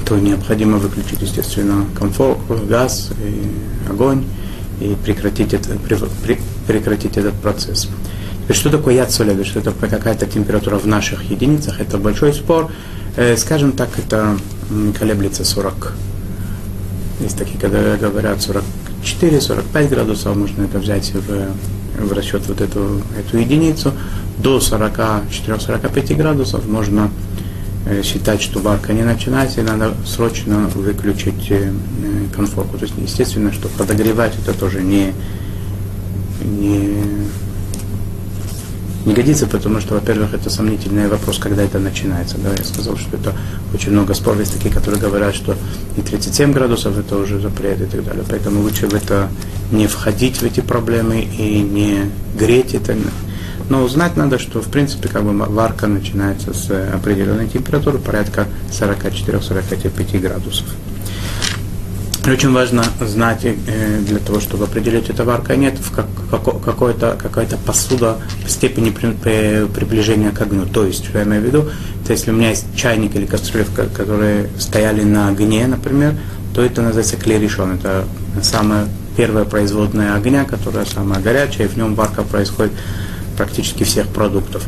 то 0.04 0.19
необходимо 0.19 0.78
выключить, 0.78 1.23
естественно, 1.23 1.87
комфорт, 1.99 2.38
газ, 2.69 3.11
и 3.25 3.90
огонь 3.90 4.25
и 4.81 4.97
прекратить, 5.02 5.54
это, 5.54 5.78
прекратить 6.66 7.16
этот 7.16 7.35
процесс. 7.35 7.88
Теперь, 8.45 8.57
что 8.57 8.71
такое 8.71 8.95
яд 8.95 9.13
что 9.13 9.23
это 9.61 9.73
какая-то 9.73 10.27
температура 10.27 10.77
в 10.77 10.87
наших 10.87 11.31
единицах, 11.31 11.81
это 11.81 11.99
большой 11.99 12.33
спор. 12.33 12.71
Э, 13.17 13.37
скажем 13.37 13.73
так, 13.73 13.91
это 13.99 14.37
колеблется 14.99 15.45
40. 15.45 15.93
Есть 17.21 17.39
такие, 17.39 17.59
когда 17.59 17.97
говорят 17.97 18.39
44-45 18.39 19.89
градусов, 19.89 20.37
можно 20.37 20.65
это 20.65 20.79
взять 20.79 21.13
в, 21.13 22.07
в 22.07 22.13
расчет 22.13 22.43
вот 22.49 22.61
эту, 22.61 23.03
эту 23.19 23.39
единицу. 23.39 23.93
До 24.39 24.59
44-45 24.59 26.15
градусов 26.17 26.67
можно 26.67 27.11
Э, 27.85 28.01
считать, 28.05 28.41
что 28.41 28.61
варка 28.61 28.93
не 28.93 29.03
начинается, 29.03 29.61
и 29.61 29.65
надо 29.65 29.95
срочно 30.07 30.71
выключить 30.75 31.51
э, 31.51 31.73
конфорку. 32.35 32.79
То 32.79 32.85
есть, 32.85 32.95
естественно, 32.97 33.53
что 33.53 33.69
подогревать 33.69 34.35
это 34.41 34.57
тоже 34.57 34.83
не, 34.83 35.13
не, 36.45 37.03
не 39.05 39.15
годится, 39.15 39.47
потому 39.47 39.81
что, 39.81 39.95
во-первых, 39.95 40.35
это 40.35 40.51
сомнительный 40.51 41.09
вопрос, 41.09 41.39
когда 41.39 41.63
это 41.63 41.79
начинается. 41.79 42.39
Да, 42.39 42.51
я 42.51 42.65
сказал, 42.65 42.97
что 42.97 43.17
это 43.17 43.33
очень 43.75 43.93
много 43.93 44.15
споров, 44.15 44.41
есть 44.41 44.53
такие, 44.53 44.73
которые 44.73 45.01
говорят, 45.01 45.35
что 45.35 45.57
и 45.97 46.03
37 46.03 46.53
градусов 46.53 46.99
это 46.99 47.17
уже 47.17 47.41
запрет 47.41 47.81
и 47.81 47.87
так 47.87 48.05
далее. 48.05 48.25
Поэтому 48.29 48.63
лучше 48.63 48.87
в 48.87 48.95
это 48.95 49.29
не 49.71 49.87
входить 49.87 50.37
в 50.37 50.45
эти 50.45 50.61
проблемы 50.61 51.21
и 51.21 51.61
не 51.61 52.11
греть 52.39 52.75
это 52.75 52.97
но 53.69 53.83
узнать 53.83 54.17
надо, 54.17 54.39
что 54.39 54.61
в 54.61 54.69
принципе 54.69 55.09
как 55.09 55.25
бы 55.25 55.33
варка 55.33 55.87
начинается 55.87 56.53
с 56.53 56.71
определенной 56.93 57.49
температуры, 57.49 57.99
порядка 57.99 58.47
44-45 58.71 60.19
градусов. 60.19 60.67
Очень 62.25 62.52
важно 62.52 62.85
знать 63.00 63.41
э, 63.45 63.99
для 64.07 64.19
того, 64.21 64.38
чтобы 64.38 64.64
определить, 64.64 65.11
это 65.11 65.25
варка 65.25 65.57
нет, 65.57 65.76
в 65.76 65.91
как, 65.91 66.07
какой-то, 66.64 67.19
какая-то 67.21 67.57
посуда 67.57 68.19
в 68.47 68.50
степени 68.50 68.91
при, 68.91 69.11
при, 69.11 69.67
приближения 69.67 70.31
к 70.31 70.41
огню. 70.41 70.67
То 70.67 70.87
есть, 70.87 71.05
что 71.05 71.19
я 71.19 71.25
имею 71.25 71.43
в 71.43 71.47
виду, 71.47 71.71
то 72.07 72.12
если 72.12 72.31
у 72.31 72.35
меня 72.35 72.50
есть 72.50 72.67
чайник 72.76 73.17
или 73.17 73.26
кастрюля, 73.26 73.64
которые 73.93 74.50
стояли 74.57 75.02
на 75.02 75.29
огне, 75.31 75.67
например, 75.67 76.14
то 76.55 76.62
это 76.62 76.81
называется 76.83 77.17
клеришон. 77.17 77.73
Это 77.73 78.05
самая 78.41 78.87
первая 79.17 79.45
производная 79.45 80.14
огня, 80.14 80.45
которая 80.45 80.85
самая 80.85 81.21
горячая, 81.21 81.67
и 81.67 81.71
в 81.71 81.76
нем 81.76 81.97
варка 81.97 82.23
происходит 82.23 82.73
практически 83.37 83.83
всех 83.83 84.07
продуктов. 84.07 84.64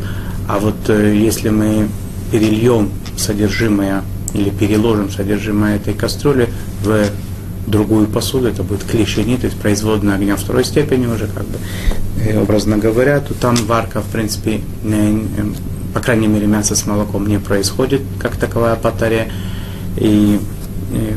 А 0.48 0.58
вот 0.58 0.88
э, 0.88 1.14
если 1.16 1.50
мы 1.50 1.88
перельем 2.32 2.90
содержимое 3.16 4.02
или 4.32 4.50
переложим 4.50 5.08
содержимое 5.08 5.76
этой 5.76 5.94
кастрюли 5.94 6.48
в 6.82 7.06
другую 7.66 8.06
посуду, 8.06 8.48
это 8.48 8.62
будет 8.62 8.84
клишини, 8.84 9.36
то 9.36 9.46
есть 9.46 9.58
производная 9.58 10.16
огня 10.16 10.36
второй 10.36 10.64
степени 10.64 11.06
уже, 11.06 11.26
как 11.26 11.44
бы, 11.44 12.40
образно 12.40 12.78
говоря, 12.78 13.20
то 13.20 13.34
там 13.34 13.56
варка, 13.66 14.00
в 14.00 14.06
принципе, 14.06 14.60
по 15.94 16.00
крайней 16.00 16.26
мере, 16.26 16.46
мясо 16.46 16.74
с 16.74 16.86
молоком 16.86 17.26
не 17.26 17.38
происходит, 17.38 18.02
как 18.18 18.36
таковая 18.36 18.74
патаре. 18.74 19.30
И, 19.96 20.40
и 20.90 21.14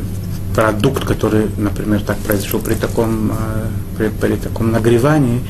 продукт, 0.54 1.04
который, 1.04 1.46
например, 1.56 2.00
так 2.02 2.16
произошел 2.18 2.60
при 2.60 2.74
таком, 2.74 3.32
э, 3.32 3.66
при, 3.96 4.08
при 4.08 4.36
таком 4.36 4.70
нагревании, 4.70 5.40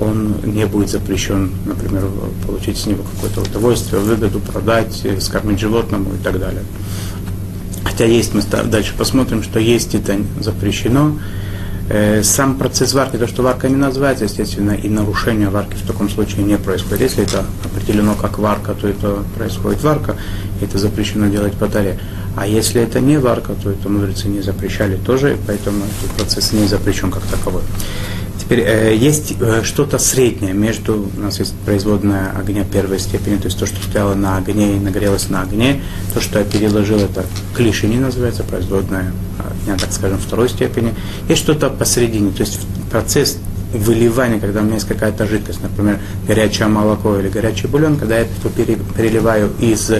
он 0.00 0.34
не 0.44 0.66
будет 0.66 0.90
запрещен, 0.90 1.52
например, 1.66 2.04
получить 2.46 2.78
с 2.78 2.86
него 2.86 3.04
какое-то 3.14 3.42
удовольствие, 3.42 4.00
выгоду, 4.00 4.40
продать, 4.40 5.00
э, 5.04 5.20
скормить 5.20 5.60
животному 5.60 6.10
и 6.14 6.22
так 6.22 6.38
далее. 6.38 6.62
Хотя 7.98 8.12
есть, 8.12 8.32
мы 8.32 8.42
дальше 8.42 8.94
посмотрим, 8.96 9.42
что 9.42 9.58
есть 9.58 9.96
это 9.96 10.20
запрещено. 10.38 11.18
Э, 11.88 12.22
сам 12.22 12.56
процесс 12.56 12.94
варки, 12.94 13.16
то, 13.16 13.26
что 13.26 13.42
варка 13.42 13.68
не 13.68 13.74
называется, 13.74 14.22
естественно, 14.22 14.70
и 14.70 14.88
нарушение 14.88 15.48
варки 15.48 15.74
в 15.74 15.84
таком 15.84 16.08
случае 16.08 16.44
не 16.44 16.56
происходит. 16.58 17.00
Если 17.00 17.24
это 17.24 17.44
определено 17.64 18.14
как 18.14 18.38
варка, 18.38 18.74
то 18.74 18.86
это 18.86 19.24
происходит 19.36 19.82
варка, 19.82 20.14
и 20.60 20.64
это 20.64 20.78
запрещено 20.78 21.26
делать 21.26 21.54
по 21.54 21.66
таре. 21.66 21.98
А 22.36 22.46
если 22.46 22.80
это 22.80 23.00
не 23.00 23.18
варка, 23.18 23.54
то 23.60 23.68
это 23.68 23.88
мудрецы 23.88 24.28
не 24.28 24.42
запрещали 24.42 24.96
тоже, 24.96 25.36
поэтому 25.48 25.78
этот 25.78 26.16
процесс 26.16 26.52
не 26.52 26.68
запрещен 26.68 27.10
как 27.10 27.24
таковой. 27.24 27.62
Теперь 28.38 28.60
э, 28.60 28.94
есть 28.96 29.34
э, 29.40 29.62
что-то 29.64 29.98
среднее 29.98 30.52
между, 30.52 31.10
у 31.16 31.20
нас 31.20 31.38
есть 31.38 31.54
производная 31.64 32.30
огня 32.38 32.64
первой 32.64 32.98
степени, 32.98 33.36
то 33.36 33.46
есть 33.46 33.58
то, 33.58 33.66
что 33.66 33.82
стояло 33.82 34.14
на 34.14 34.36
огне 34.36 34.76
и 34.76 34.80
нагрелось 34.80 35.28
на 35.28 35.42
огне, 35.42 35.82
то, 36.14 36.20
что 36.20 36.38
я 36.38 36.44
переложил, 36.44 36.98
это 36.98 37.26
клишини 37.54 37.98
называется, 37.98 38.44
производная 38.44 39.12
огня, 39.38 39.76
так 39.76 39.92
скажем, 39.92 40.18
второй 40.18 40.48
степени. 40.48 40.94
Есть 41.28 41.42
что-то 41.42 41.68
посередине, 41.68 42.30
то 42.30 42.42
есть 42.42 42.60
процесс 42.90 43.38
выливания, 43.72 44.40
когда 44.40 44.60
у 44.60 44.64
меня 44.64 44.74
есть 44.74 44.88
какая-то 44.88 45.26
жидкость, 45.26 45.62
например, 45.62 45.98
горячее 46.26 46.68
молоко 46.68 47.18
или 47.18 47.28
горячий 47.28 47.66
бульон, 47.66 47.96
когда 47.96 48.16
я 48.16 48.22
это 48.22 48.48
переливаю 48.96 49.50
из 49.60 49.90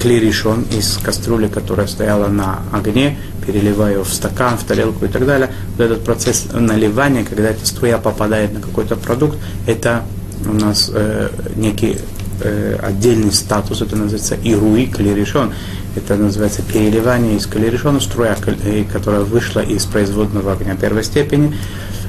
клиришон 0.00 0.62
из 0.70 0.98
кастрюли, 0.98 1.48
которая 1.48 1.86
стояла 1.86 2.28
на 2.28 2.60
огне, 2.72 3.18
переливаю 3.46 4.04
в 4.04 4.12
стакан, 4.12 4.58
в 4.58 4.64
тарелку 4.64 5.04
и 5.04 5.08
так 5.08 5.26
далее. 5.26 5.50
Вот 5.76 5.84
этот 5.84 6.04
процесс 6.04 6.46
наливания, 6.52 7.24
когда 7.24 7.50
эта 7.50 7.66
струя 7.66 7.98
попадает 7.98 8.52
на 8.52 8.60
какой-то 8.60 8.96
продукт, 8.96 9.38
это 9.66 10.02
у 10.46 10.52
нас 10.52 10.90
э, 10.92 11.30
некий 11.56 11.98
э, 12.42 12.78
отдельный 12.82 13.32
статус, 13.32 13.80
это 13.82 13.96
называется 13.96 14.36
ируи 14.42 14.86
клиришон. 14.86 15.52
Это 15.96 16.16
называется 16.16 16.60
переливание 16.62 17.36
из 17.36 17.46
клиришона, 17.46 18.00
струя, 18.00 18.36
э, 18.46 18.84
которая 18.92 19.22
вышла 19.22 19.60
из 19.60 19.84
производного 19.84 20.52
огня 20.52 20.74
первой 20.74 21.04
степени. 21.04 21.56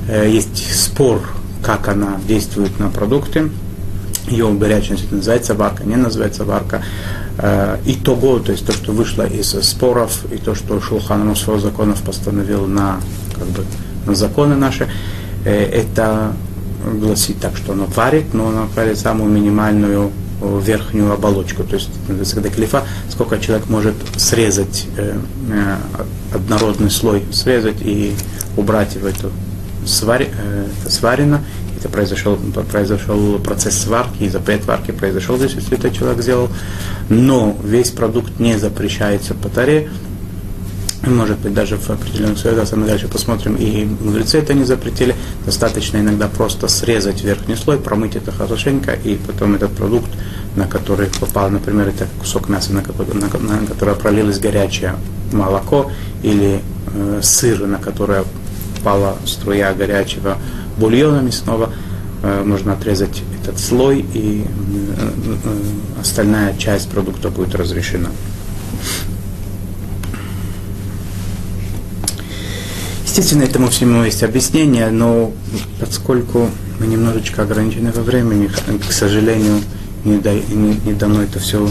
Э, 0.07 0.27
есть 0.27 0.75
спор, 0.75 1.21
как 1.62 1.88
она 1.88 2.19
действует 2.27 2.79
на 2.79 2.89
продукты. 2.89 3.51
Ее 4.27 4.51
горячность 4.53 5.12
называется 5.12 5.53
варка, 5.53 5.83
не 5.83 5.95
называется 5.95 6.45
варка. 6.45 6.83
Э, 7.38 7.77
итого, 7.86 8.39
то 8.39 8.51
есть 8.51 8.65
то, 8.65 8.72
что 8.72 8.92
вышло 8.92 9.24
из 9.24 9.51
споров, 9.63 10.25
и 10.32 10.38
то, 10.38 10.56
что 10.56 10.80
Шулхан 10.80 11.36
своих 11.36 11.62
законов 11.62 12.01
постановил 12.01 12.65
на, 12.65 13.00
как 13.38 13.48
бы, 13.48 13.65
на 14.06 14.15
законы 14.15 14.56
наши, 14.56 14.88
э, 15.44 15.65
это 15.65 16.34
гласит 17.00 17.39
так, 17.39 17.58
что 17.58 17.74
оно 17.74 17.86
варит, 17.88 18.34
но 18.34 18.50
оно 18.50 18.68
варит 18.75 18.98
самую 18.98 19.30
минимальную 19.32 20.12
верхнюю 20.42 21.13
оболочку, 21.13 21.63
то 21.63 21.75
есть 21.75 21.89
когда 22.34 22.50
клифа, 22.50 22.84
сколько 23.10 23.39
человек 23.39 23.70
может 23.70 23.96
срезать 24.18 24.88
э, 24.98 25.18
э, 25.50 25.75
однородный 26.34 26.92
слой, 26.92 27.24
срезать 27.32 27.82
и 27.82 28.13
убрать 28.58 28.96
в 28.96 29.06
эту 29.06 29.32
сварь, 29.86 30.30
э, 30.32 30.68
сварено, 30.88 31.44
это 31.86 31.89
произошел, 31.89 32.38
произошел 32.72 33.39
процесс 33.39 33.77
сварки, 33.77 34.24
и 34.24 34.30
запрет 34.30 34.65
варки 34.65 34.92
произошел 34.92 35.38
здесь, 35.38 35.54
если 35.54 35.77
это 35.77 35.92
человек 35.92 36.22
сделал. 36.22 36.50
Но 37.10 37.56
весь 37.63 37.92
продукт 37.92 38.39
не 38.39 38.58
запрещается 38.58 39.34
по 39.34 39.50
таре, 39.50 39.89
может 41.04 41.38
быть, 41.39 41.54
даже 41.54 41.77
в 41.77 41.88
определенных 41.88 42.39
ситуациях, 42.39 42.80
мы 42.80 42.88
дальше 42.88 43.08
посмотрим, 43.08 43.56
и 43.58 43.86
мудрецы 43.86 44.39
это 44.39 44.56
не 44.56 44.63
запретили, 44.63 45.15
достаточно 45.46 45.98
иногда 45.98 46.27
просто 46.27 46.68
срезать 46.68 47.24
верхний 47.24 47.56
слой, 47.56 47.77
промыть 47.77 48.15
это 48.15 48.32
хорошенько, 48.32 48.94
и 48.94 49.15
потом 49.15 49.54
этот 49.54 49.72
продукт, 49.74 50.10
на 50.56 50.65
который 50.65 51.08
попал, 51.20 51.51
например, 51.51 51.89
это 51.89 52.08
кусок 52.20 52.50
мяса, 52.50 52.74
на, 52.74 52.82
на, 52.82 53.60
на 53.60 53.68
которое 53.68 53.96
пролилось 53.96 54.39
горячее 54.39 54.96
молоко, 55.32 55.92
или 56.24 56.62
э, 56.96 57.20
сыр, 57.22 57.68
на 57.68 57.77
которое 57.77 58.24
попала 58.77 59.15
струя 59.25 59.74
горячего 59.74 60.38
бульона 60.77 61.22
мясного, 61.22 61.72
э, 62.24 62.44
можно 62.44 62.74
отрезать 62.74 63.24
этот 63.41 63.60
слой, 63.60 64.05
и 64.13 64.46
остальная 66.00 66.55
часть 66.58 66.89
продукта 66.89 67.29
будет 67.29 67.55
разрешена. 67.55 68.10
Естественно, 73.05 73.44
этому 73.44 73.67
всему 73.67 74.03
есть 74.03 74.24
объяснение, 74.24 74.89
но 74.91 75.32
поскольку 75.79 76.50
мы 76.79 76.88
немножечко 76.88 77.44
ограничены 77.44 77.91
во 77.94 78.01
времени, 78.01 78.50
к 78.88 78.91
сожалению, 78.91 79.62
не, 80.03 80.17
дай, 80.17 80.44
не, 80.50 80.75
не 80.86 80.94
дано 80.94 81.22
это 81.22 81.39
все 81.39 81.70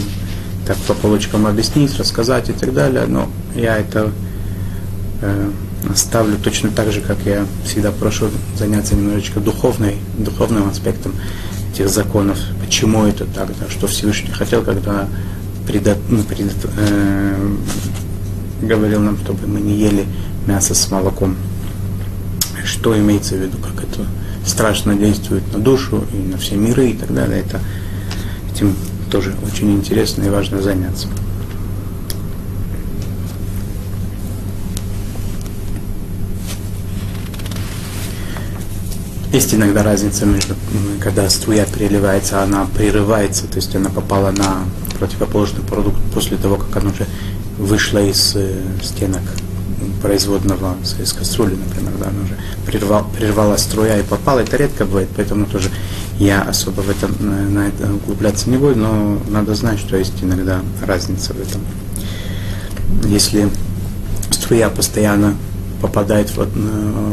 так 0.65 0.77
по 0.87 0.95
полочкам 0.95 1.45
объяснить, 1.45 1.95
рассказать 1.97 2.49
и 2.49 2.53
так 2.53 2.73
далее, 2.73 3.05
но 3.07 3.29
я 3.55 3.77
это 3.77 4.11
э, 5.21 5.51
оставлю 5.89 6.37
точно 6.37 6.71
так 6.71 6.91
же, 6.91 7.01
как 7.01 7.17
я 7.25 7.45
всегда 7.65 7.91
прошу 7.91 8.29
заняться 8.57 8.95
немножечко 8.95 9.39
духовной, 9.39 9.97
духовным 10.17 10.69
аспектом 10.69 11.13
этих 11.73 11.89
законов, 11.89 12.37
почему 12.63 13.05
это 13.05 13.25
так, 13.25 13.49
да, 13.59 13.69
что 13.69 13.87
Всевышний 13.87 14.31
хотел, 14.31 14.63
когда 14.63 15.07
предат, 15.67 15.97
ну, 16.09 16.23
предат, 16.23 16.55
э, 16.77 17.55
говорил 18.61 19.01
нам, 19.01 19.17
чтобы 19.17 19.47
мы 19.47 19.59
не 19.59 19.77
ели 19.77 20.05
мясо 20.47 20.73
с 20.73 20.89
молоком. 20.91 21.35
Что 22.63 22.97
имеется 22.97 23.35
в 23.35 23.39
виду, 23.39 23.57
как 23.57 23.83
это 23.83 24.05
страшно 24.45 24.95
действует 24.95 25.43
на 25.53 25.59
душу 25.59 26.05
и 26.13 26.17
на 26.17 26.37
все 26.37 26.55
миры 26.55 26.91
и 26.91 26.93
так 26.93 27.13
далее. 27.13 27.39
Это, 27.39 27.59
этим 28.53 28.75
тоже 29.11 29.35
очень 29.45 29.71
интересно 29.75 30.23
и 30.23 30.29
важно 30.29 30.61
заняться. 30.61 31.07
Есть 39.35 39.53
иногда 39.53 39.83
разница 39.83 40.25
между, 40.25 40.55
когда 41.01 41.29
струя 41.29 41.65
переливается, 41.65 42.41
она 42.41 42.65
прерывается, 42.73 43.47
то 43.47 43.57
есть 43.57 43.75
она 43.75 43.89
попала 43.89 44.31
на 44.31 44.63
противоположный 44.97 45.61
продукт 45.61 45.97
после 46.13 46.37
того, 46.37 46.55
как 46.55 46.77
она 46.77 46.91
уже 46.91 47.05
вышла 47.57 47.97
из 47.97 48.33
э, 48.37 48.55
стенок 48.81 49.23
производного 50.01 50.77
из 51.01 51.11
кастрюли, 51.11 51.55
например, 51.55 51.91
да, 51.99 52.07
она 52.07 52.23
уже 52.23 52.37
прервал, 52.65 53.05
прервала 53.13 53.57
струя 53.57 53.99
и 53.99 54.03
попала, 54.03 54.39
это 54.39 54.55
редко 54.55 54.85
бывает, 54.85 55.09
поэтому 55.13 55.47
тоже 55.47 55.69
я 56.17 56.41
особо 56.41 56.79
в 56.79 56.89
этом, 56.89 57.13
на 57.53 57.67
это 57.67 57.91
углубляться 57.93 58.49
не 58.49 58.55
буду, 58.55 58.77
но 58.77 59.21
надо 59.27 59.53
знать, 59.53 59.79
что 59.79 59.97
есть 59.97 60.13
иногда 60.21 60.61
разница 60.81 61.33
в 61.33 61.41
этом. 61.41 61.59
Если 63.03 63.49
струя 64.31 64.69
постоянно 64.69 65.35
попадает 65.81 66.29
в, 66.29 66.41
одно, 66.41 66.69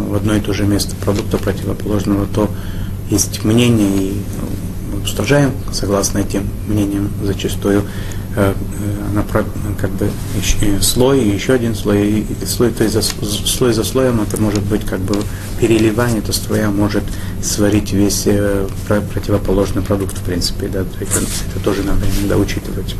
в 0.09 0.15
одно 0.15 0.37
и 0.37 0.41
то 0.41 0.53
же 0.53 0.67
место 0.67 0.95
продукта 0.97 1.39
противоположного, 1.39 2.27
то 2.27 2.51
есть 3.11 3.45
мнение, 3.45 3.89
и 3.89 4.23
мы 4.93 5.03
устражаем, 5.03 5.53
согласно 5.73 6.19
этим 6.19 6.49
мнениям, 6.67 7.11
зачастую 7.23 7.85
Э, 8.35 8.55
э, 8.55 9.07
она 9.11 9.25
как 9.79 9.91
бы 9.91 10.11
слой, 10.81 11.23
и 11.23 11.35
еще 11.35 11.53
один 11.53 11.75
слой, 11.75 12.21
и 12.21 12.47
слой, 12.47 12.71
то 12.71 12.83
есть 12.83 12.95
за, 12.95 13.03
слой 13.03 13.75
за 13.75 13.85
слоем 13.85 14.23
это 14.23 14.41
может 14.41 14.63
быть 14.63 14.87
как 14.87 15.01
бы 15.01 15.17
переливание, 15.61 16.21
эта 16.21 16.33
струя 16.33 16.71
может 16.71 17.05
сварить 17.43 17.93
весь 17.93 18.23
э, 18.25 18.67
противоположный 19.13 19.83
продукт, 19.83 20.17
в 20.17 20.23
принципе, 20.23 20.69
да, 20.69 20.81
это, 20.81 20.95
это 21.01 21.63
тоже 21.63 21.83
надо 21.83 22.07
иногда 22.19 22.39
учитывать. 22.39 22.97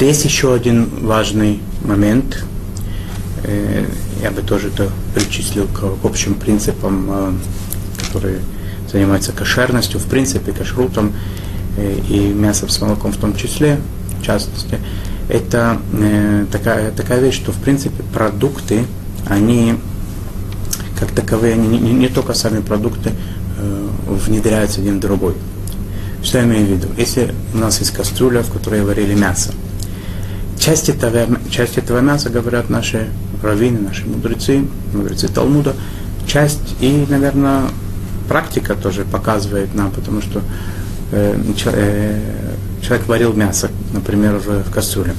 Есть 0.00 0.24
еще 0.24 0.54
один 0.54 0.88
важный 1.02 1.60
момент, 1.84 2.44
я 4.22 4.30
бы 4.30 4.42
тоже 4.42 4.68
это 4.68 4.90
причислил 5.14 5.66
к, 5.68 6.04
общим 6.04 6.34
принципам, 6.34 7.38
которые 7.98 8.38
занимаются 8.90 9.32
кошерностью, 9.32 10.00
в 10.00 10.06
принципе, 10.06 10.52
кашрутом, 10.52 11.12
и 11.78 12.32
мясо 12.34 12.68
с 12.68 12.80
молоком 12.80 13.12
в 13.12 13.16
том 13.16 13.34
числе, 13.34 13.78
в 14.20 14.24
частности, 14.24 14.78
это 15.30 15.80
э, 15.92 16.46
такая, 16.50 16.90
такая 16.90 17.20
вещь, 17.20 17.36
что 17.36 17.52
в 17.52 17.56
принципе 17.56 18.02
продукты, 18.12 18.84
они 19.26 19.76
как 20.98 21.12
таковые, 21.12 21.54
они 21.54 21.78
не, 21.78 21.92
не, 21.92 22.08
только 22.08 22.34
сами 22.34 22.60
продукты 22.60 23.12
э, 23.58 23.88
внедряются 24.06 24.80
один 24.80 24.98
в 24.98 25.00
другой. 25.00 25.34
Что 26.22 26.38
я 26.38 26.44
имею 26.44 26.66
в 26.66 26.70
виду? 26.70 26.88
Если 26.98 27.32
у 27.54 27.58
нас 27.58 27.78
есть 27.78 27.92
кастрюля, 27.92 28.42
в 28.42 28.52
которой 28.52 28.82
варили 28.82 29.14
мясо, 29.14 29.52
часть 30.58 30.88
этого, 30.88 31.26
часть 31.48 31.78
этого 31.78 32.00
мяса, 32.00 32.28
говорят 32.28 32.68
наши 32.68 33.08
раввины, 33.42 33.80
наши 33.80 34.06
мудрецы, 34.06 34.64
мудрецы 34.92 35.28
Талмуда, 35.28 35.74
часть 36.26 36.76
и, 36.80 37.06
наверное, 37.08 37.64
практика 38.28 38.74
тоже 38.74 39.04
показывает 39.04 39.74
нам, 39.74 39.90
потому 39.90 40.20
что 40.20 40.42
Э, 41.12 41.36
э, 41.64 42.20
человек 42.82 43.08
варил 43.08 43.32
мясо, 43.32 43.68
например, 43.92 44.36
в, 44.36 44.62
в 44.62 44.70
кастрюле. 44.70 45.14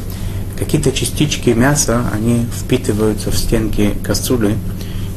Какие-то 0.58 0.92
частички 0.92 1.50
мяса, 1.50 2.04
они 2.14 2.46
впитываются 2.52 3.30
в 3.30 3.38
стенки 3.38 3.94
кастрюли, 4.04 4.56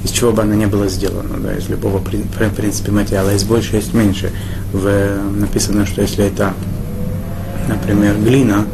из 0.03 0.11
чего 0.11 0.33
бы 0.33 0.43
она 0.43 0.57
не 0.57 0.67
была 0.67 0.88
сделана, 0.88 1.38
да, 1.38 1.55
из 1.55 1.69
любого 1.69 1.99
в 1.99 2.55
принципе 2.57 2.90
материала. 2.90 3.31
Есть 3.31 3.47
больше, 3.47 3.77
есть 3.77 3.95
меньше. 3.95 4.33
В, 4.73 5.17
написано, 5.37 5.87
что 5.87 6.03
если 6.03 6.25
это, 6.25 6.55
например, 7.69 8.17
глина, 8.19 8.67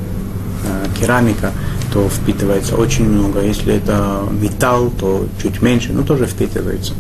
э, 0.64 0.86
керамика, 0.98 1.52
то 1.92 2.08
впитывается 2.08 2.76
очень 2.76 3.08
много. 3.08 3.42
Если 3.42 3.74
это 3.74 4.28
металл, 4.30 4.90
то 4.90 5.26
чуть 5.42 5.62
меньше, 5.62 5.92
но 5.92 6.02
тоже 6.02 6.26
впитывается. 6.26 6.94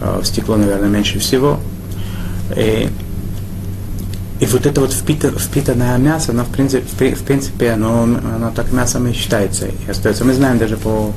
В 0.00 0.24
стекло, 0.24 0.56
наверное, 0.56 0.88
меньше 0.88 1.18
всего. 1.18 1.60
И 2.56 2.88
и 4.40 4.46
вот 4.46 4.64
это 4.64 4.80
вот 4.80 4.92
впитанное 4.92 5.98
мясо, 5.98 6.32
оно 6.32 6.44
в 6.44 6.48
принципе, 6.48 7.14
в 7.14 7.22
принципе 7.22 7.72
оно, 7.72 8.04
оно 8.04 8.50
так 8.56 8.72
мясом 8.72 9.06
и 9.06 9.12
считается 9.12 9.66
и 9.66 9.90
остается. 9.90 10.24
Мы 10.24 10.32
знаем 10.32 10.56
даже 10.56 10.78
по, 10.78 11.12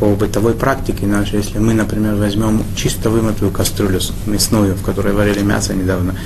по 0.00 0.06
бытовой 0.16 0.54
практике 0.54 1.06
нашей, 1.06 1.38
если 1.38 1.60
мы, 1.60 1.72
например, 1.72 2.16
возьмем 2.16 2.64
чисто 2.74 3.10
вымытую 3.10 3.52
кастрюлю 3.52 4.00
мясную, 4.26 4.74
в 4.74 4.82
которой 4.82 5.12
варили 5.12 5.42
мясо 5.42 5.72
недавно, 5.72 6.16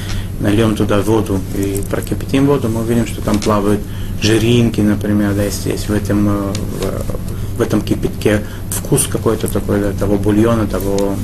нальем 0.40 0.76
туда 0.76 1.00
воду 1.00 1.40
и 1.56 1.82
прокипятим 1.90 2.46
воду, 2.46 2.68
мы 2.68 2.82
увидим, 2.82 3.06
что 3.06 3.20
там 3.20 3.38
плавают 3.38 3.80
жиринки, 4.20 4.80
например, 4.80 5.34
да, 5.34 5.44
если 5.44 5.72
в 5.72 5.90
этом, 5.90 6.28
э, 6.28 6.52
в, 6.80 7.58
в 7.58 7.60
этом 7.60 7.80
кипятке 7.80 8.42
вкус 8.70 9.06
какой-то 9.06 9.48
такой, 9.48 9.80
да, 9.80 9.92
того 9.92 10.16
бульона, 10.16 10.66
того, 10.66 11.16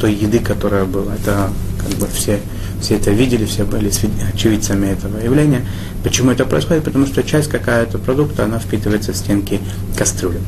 той 0.00 0.14
еды, 0.14 0.38
которая 0.38 0.84
была. 0.84 1.14
Это 1.14 1.50
как 1.78 1.98
бы 1.98 2.06
все 2.06 2.40
все 2.84 2.96
это 2.96 3.10
видели, 3.10 3.46
все 3.46 3.64
были 3.64 3.90
очевидцами 4.32 4.88
этого 4.88 5.18
явления. 5.18 5.64
Почему 6.02 6.30
это 6.32 6.44
происходит? 6.44 6.84
Потому 6.84 7.06
что 7.06 7.22
часть 7.22 7.48
какая-то 7.48 7.98
продукта, 7.98 8.44
она 8.44 8.58
впитывается 8.58 9.12
в 9.12 9.16
стенки 9.16 9.58
кастрюли. 9.96 10.38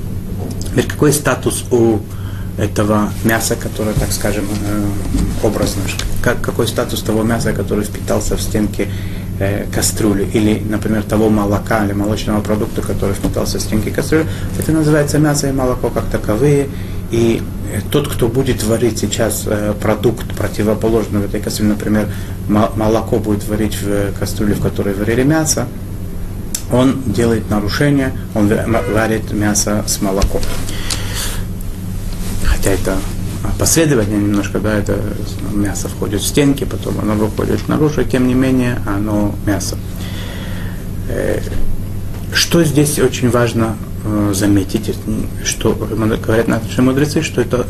Теперь 0.60 0.86
какой 0.86 1.12
статус 1.14 1.64
у 1.70 2.00
этого 2.58 3.10
мяса, 3.24 3.54
которое, 3.54 3.92
так 3.94 4.12
скажем, 4.12 4.44
э, 4.44 5.46
образно, 5.46 5.82
как, 6.22 6.40
какой 6.40 6.66
статус 6.66 7.02
того 7.02 7.22
мяса, 7.22 7.52
который 7.52 7.84
впитался 7.84 8.36
в 8.36 8.40
стенки 8.40 8.88
э, 9.38 9.66
кастрюли, 9.70 10.24
или, 10.24 10.62
например, 10.66 11.02
того 11.02 11.28
молока 11.28 11.84
или 11.84 11.92
молочного 11.92 12.40
продукта, 12.40 12.80
который 12.80 13.14
впитался 13.14 13.58
в 13.58 13.62
стенки 13.62 13.90
кастрюли, 13.90 14.26
это 14.58 14.72
называется 14.72 15.18
мясо 15.18 15.48
и 15.48 15.52
молоко 15.52 15.90
как 15.90 16.06
таковые, 16.06 16.68
и 17.10 17.42
тот, 17.90 18.08
кто 18.08 18.28
будет 18.28 18.62
варить 18.64 18.98
сейчас 18.98 19.44
э, 19.46 19.74
продукт 19.80 20.34
противоположный 20.34 21.20
в 21.20 21.24
этой 21.26 21.40
кастрюле, 21.40 21.72
например, 21.72 22.08
молоко 22.48 23.18
будет 23.18 23.46
варить 23.46 23.76
в 23.80 24.18
кастрюле, 24.18 24.54
в 24.54 24.62
которой 24.62 24.94
варили 24.94 25.24
мясо, 25.24 25.66
он 26.72 27.02
делает 27.06 27.50
нарушение, 27.50 28.12
он 28.34 28.48
варит 28.92 29.32
мясо 29.32 29.84
с 29.86 30.00
молоком. 30.00 30.40
Хотя 32.66 32.82
это 32.82 32.98
последовательно 33.60 34.16
немножко, 34.16 34.58
да, 34.58 34.74
это 34.74 34.98
мясо 35.54 35.88
входит 35.88 36.20
в 36.20 36.26
стенки, 36.26 36.64
потом 36.64 36.98
оно 36.98 37.14
выходит 37.14 37.68
наружу, 37.68 38.02
тем 38.02 38.26
не 38.26 38.34
менее 38.34 38.80
оно 38.86 39.36
мясо. 39.46 39.76
Э, 41.08 41.40
что 42.32 42.64
здесь 42.64 42.98
очень 42.98 43.30
важно 43.30 43.76
э, 44.04 44.32
заметить, 44.34 44.96
что 45.44 45.74
говорят 45.74 46.48
наши 46.48 46.82
мудрецы, 46.82 47.22
что 47.22 47.40
это 47.40 47.66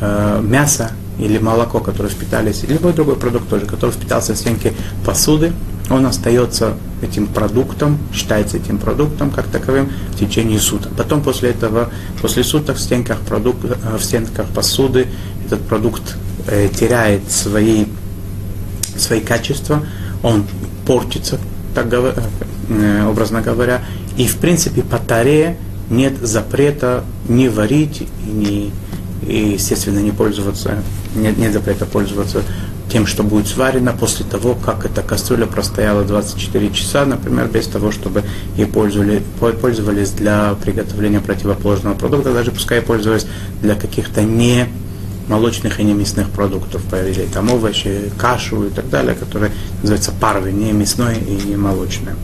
э, 0.00 0.40
мясо 0.42 0.90
или 1.20 1.38
молоко, 1.38 1.78
которое 1.78 2.08
впитались, 2.08 2.64
или 2.64 2.72
любой 2.72 2.92
другой 2.92 3.14
продукт 3.14 3.48
тоже, 3.48 3.66
который 3.66 3.92
впитался 3.92 4.34
в 4.34 4.36
стенки 4.36 4.72
посуды, 5.04 5.52
он 5.90 6.06
остается 6.06 6.74
этим 7.02 7.26
продуктом, 7.26 7.98
считается 8.12 8.56
этим 8.56 8.78
продуктом 8.78 9.30
как 9.30 9.46
таковым 9.46 9.90
в 10.12 10.18
течение 10.18 10.58
суток. 10.58 10.92
Потом 10.96 11.22
после 11.22 11.50
этого, 11.50 11.90
после 12.20 12.44
суток 12.44 12.76
в 12.76 12.80
стенках, 12.80 13.20
продукт, 13.20 13.64
э, 13.64 13.96
в 13.96 14.02
стенках 14.02 14.46
посуды 14.48 15.06
этот 15.46 15.62
продукт 15.62 16.16
э, 16.46 16.68
теряет 16.68 17.30
свои, 17.30 17.86
свои 18.96 19.20
качества, 19.20 19.82
он 20.22 20.44
портится, 20.86 21.38
так 21.74 21.88
говоря, 21.88 22.22
э, 22.68 23.06
образно 23.06 23.40
говоря, 23.40 23.82
и 24.16 24.26
в 24.26 24.36
принципе 24.36 24.82
по 24.82 24.98
таре 24.98 25.56
нет 25.88 26.14
запрета 26.20 27.04
не 27.28 27.48
варить, 27.48 28.06
не, 28.24 28.72
и, 29.26 29.52
естественно, 29.54 29.98
не 29.98 30.12
пользоваться, 30.12 30.82
нет, 31.14 31.36
нет 31.38 31.52
запрета 31.52 31.86
пользоваться 31.86 32.42
тем, 32.90 33.06
что 33.06 33.22
будет 33.22 33.46
сварено 33.46 33.92
после 33.92 34.26
того, 34.26 34.54
как 34.54 34.84
эта 34.84 35.02
кастрюля 35.02 35.46
простояла 35.46 36.04
24 36.04 36.70
часа, 36.72 37.06
например, 37.06 37.48
без 37.48 37.66
того, 37.66 37.92
чтобы 37.92 38.24
ей 38.56 38.66
пользовали, 38.66 39.22
пользовались 39.38 40.10
для 40.10 40.54
приготовления 40.54 41.20
противоположного 41.20 41.94
продукта, 41.94 42.34
даже 42.34 42.50
пускай 42.50 42.82
пользовались 42.82 43.26
для 43.62 43.74
каких-то 43.74 44.22
не 44.22 44.66
молочных 45.28 45.78
и 45.78 45.84
не 45.84 45.94
мясных 45.94 46.28
продуктов, 46.30 46.82
появились 46.82 47.30
там 47.32 47.50
овощи, 47.50 48.10
кашу 48.18 48.64
и 48.64 48.70
так 48.70 48.90
далее, 48.90 49.14
которые 49.14 49.52
называются 49.80 50.10
парвы, 50.10 50.50
не 50.50 50.72
мясной 50.72 51.18
и 51.18 51.46
не 51.46 51.56
молочные. 51.56 52.16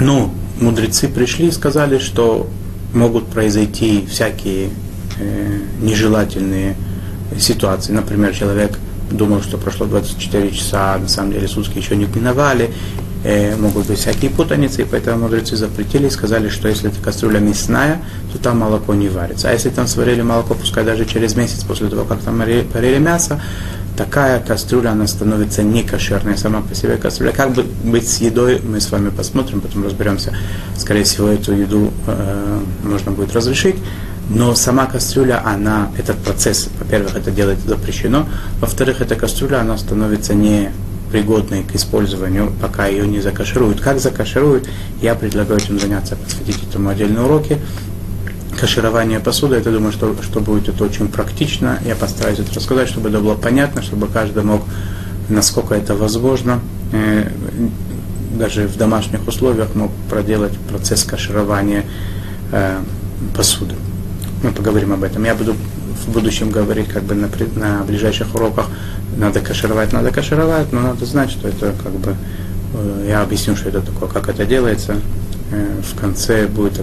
Но 0.00 0.32
мудрецы 0.58 1.08
пришли 1.08 1.48
и 1.48 1.50
сказали, 1.50 1.98
что 1.98 2.48
могут 2.94 3.26
произойти 3.28 4.06
всякие 4.10 4.70
э, 5.18 5.58
нежелательные 5.80 6.76
ситуации. 7.38 7.92
Например, 7.92 8.34
человек 8.34 8.78
думал, 9.10 9.42
что 9.42 9.58
прошло 9.58 9.86
24 9.86 10.50
часа, 10.52 10.94
а 10.94 10.98
на 10.98 11.08
самом 11.08 11.32
деле 11.32 11.48
сутки 11.48 11.78
еще 11.78 11.96
не 11.96 12.06
миновали, 12.06 12.72
э, 13.24 13.56
могут 13.56 13.86
быть 13.86 13.98
всякие 13.98 14.30
путаницы, 14.30 14.82
и 14.82 14.84
поэтому 14.84 15.24
мудрецы 15.24 15.56
запретили 15.56 16.06
и 16.06 16.10
сказали, 16.10 16.48
что 16.48 16.68
если 16.68 16.90
эта 16.90 17.00
кастрюля 17.00 17.38
мясная, 17.38 18.02
то 18.32 18.38
там 18.38 18.58
молоко 18.58 18.94
не 18.94 19.08
варится. 19.08 19.48
А 19.50 19.52
если 19.52 19.70
там 19.70 19.86
сварили 19.86 20.22
молоко, 20.22 20.54
пускай 20.54 20.84
даже 20.84 21.04
через 21.04 21.36
месяц 21.36 21.64
после 21.64 21.88
того, 21.88 22.04
как 22.04 22.20
там 22.20 22.38
парили 22.38 22.98
мясо, 22.98 23.40
такая 23.96 24.40
кастрюля, 24.40 24.90
она 24.90 25.06
становится 25.06 25.62
не 25.62 25.82
кошерной 25.82 26.36
сама 26.36 26.62
по 26.62 26.74
себе 26.74 26.96
кастрюля. 26.96 27.32
Как 27.32 27.52
бы 27.52 27.62
быть 27.62 28.08
с 28.08 28.20
едой, 28.20 28.60
мы 28.62 28.80
с 28.80 28.90
вами 28.90 29.10
посмотрим, 29.10 29.60
потом 29.60 29.84
разберемся. 29.84 30.34
Скорее 30.76 31.04
всего, 31.04 31.28
эту 31.28 31.52
еду 31.52 31.92
э, 32.06 32.60
можно 32.84 33.12
будет 33.12 33.34
разрешить. 33.34 33.76
Но 34.30 34.54
сама 34.54 34.86
кастрюля, 34.86 35.42
она, 35.44 35.90
этот 35.98 36.16
процесс, 36.18 36.68
во-первых, 36.78 37.16
это 37.16 37.30
делать 37.30 37.58
запрещено, 37.66 38.26
во-вторых, 38.60 39.00
эта 39.00 39.14
кастрюля, 39.14 39.60
она 39.60 39.76
становится 39.76 40.34
не 40.34 40.70
пригодной 41.12 41.62
к 41.62 41.74
использованию, 41.74 42.52
пока 42.60 42.86
ее 42.86 43.06
не 43.06 43.20
закашируют. 43.20 43.80
Как 43.80 44.00
закашируют, 44.00 44.68
я 45.02 45.14
предлагаю 45.14 45.60
этим 45.60 45.78
заняться, 45.78 46.16
посвятить 46.16 46.62
этому 46.68 46.88
отдельные 46.88 47.24
уроки. 47.24 47.58
Каширование 48.58 49.20
посуды, 49.20 49.56
я 49.56 49.60
думаю, 49.60 49.92
что, 49.92 50.16
что 50.22 50.40
будет 50.40 50.68
это 50.68 50.84
очень 50.84 51.08
практично. 51.08 51.78
Я 51.84 51.96
постараюсь 51.96 52.38
это 52.38 52.54
рассказать, 52.54 52.88
чтобы 52.88 53.10
это 53.10 53.20
было 53.20 53.34
понятно, 53.34 53.82
чтобы 53.82 54.08
каждый 54.08 54.42
мог, 54.42 54.62
насколько 55.28 55.74
это 55.74 55.94
возможно, 55.94 56.60
э, 56.92 57.28
даже 58.38 58.66
в 58.66 58.76
домашних 58.76 59.26
условиях 59.28 59.74
мог 59.74 59.90
проделать 60.08 60.56
процесс 60.70 61.04
каширования 61.04 61.84
э, 62.52 62.78
посуды. 63.36 63.74
Мы 64.42 64.50
поговорим 64.50 64.92
об 64.92 65.04
этом. 65.04 65.24
Я 65.24 65.34
буду 65.34 65.54
в 65.54 66.10
будущем 66.10 66.50
говорить 66.50 66.88
как 66.88 67.04
бы 67.04 67.14
на, 67.14 67.28
на 67.54 67.84
ближайших 67.84 68.34
уроках, 68.34 68.66
надо 69.16 69.40
кашировать, 69.40 69.92
надо 69.92 70.10
кашировать, 70.10 70.72
но 70.72 70.80
надо 70.80 71.06
знать, 71.06 71.30
что 71.30 71.48
это 71.48 71.72
как 71.82 71.92
бы, 71.92 72.16
э, 72.74 73.06
я 73.08 73.22
объясню, 73.22 73.56
что 73.56 73.68
это 73.68 73.80
такое, 73.80 74.08
как 74.08 74.28
это 74.28 74.44
делается. 74.44 74.96
Э, 75.52 75.80
в 75.82 75.98
конце 75.98 76.46
будет 76.46 76.80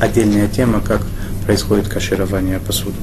отдельная 0.00 0.48
тема, 0.48 0.80
как 0.80 1.00
происходит 1.46 1.88
каширование 1.88 2.58
посуды. 2.58 2.96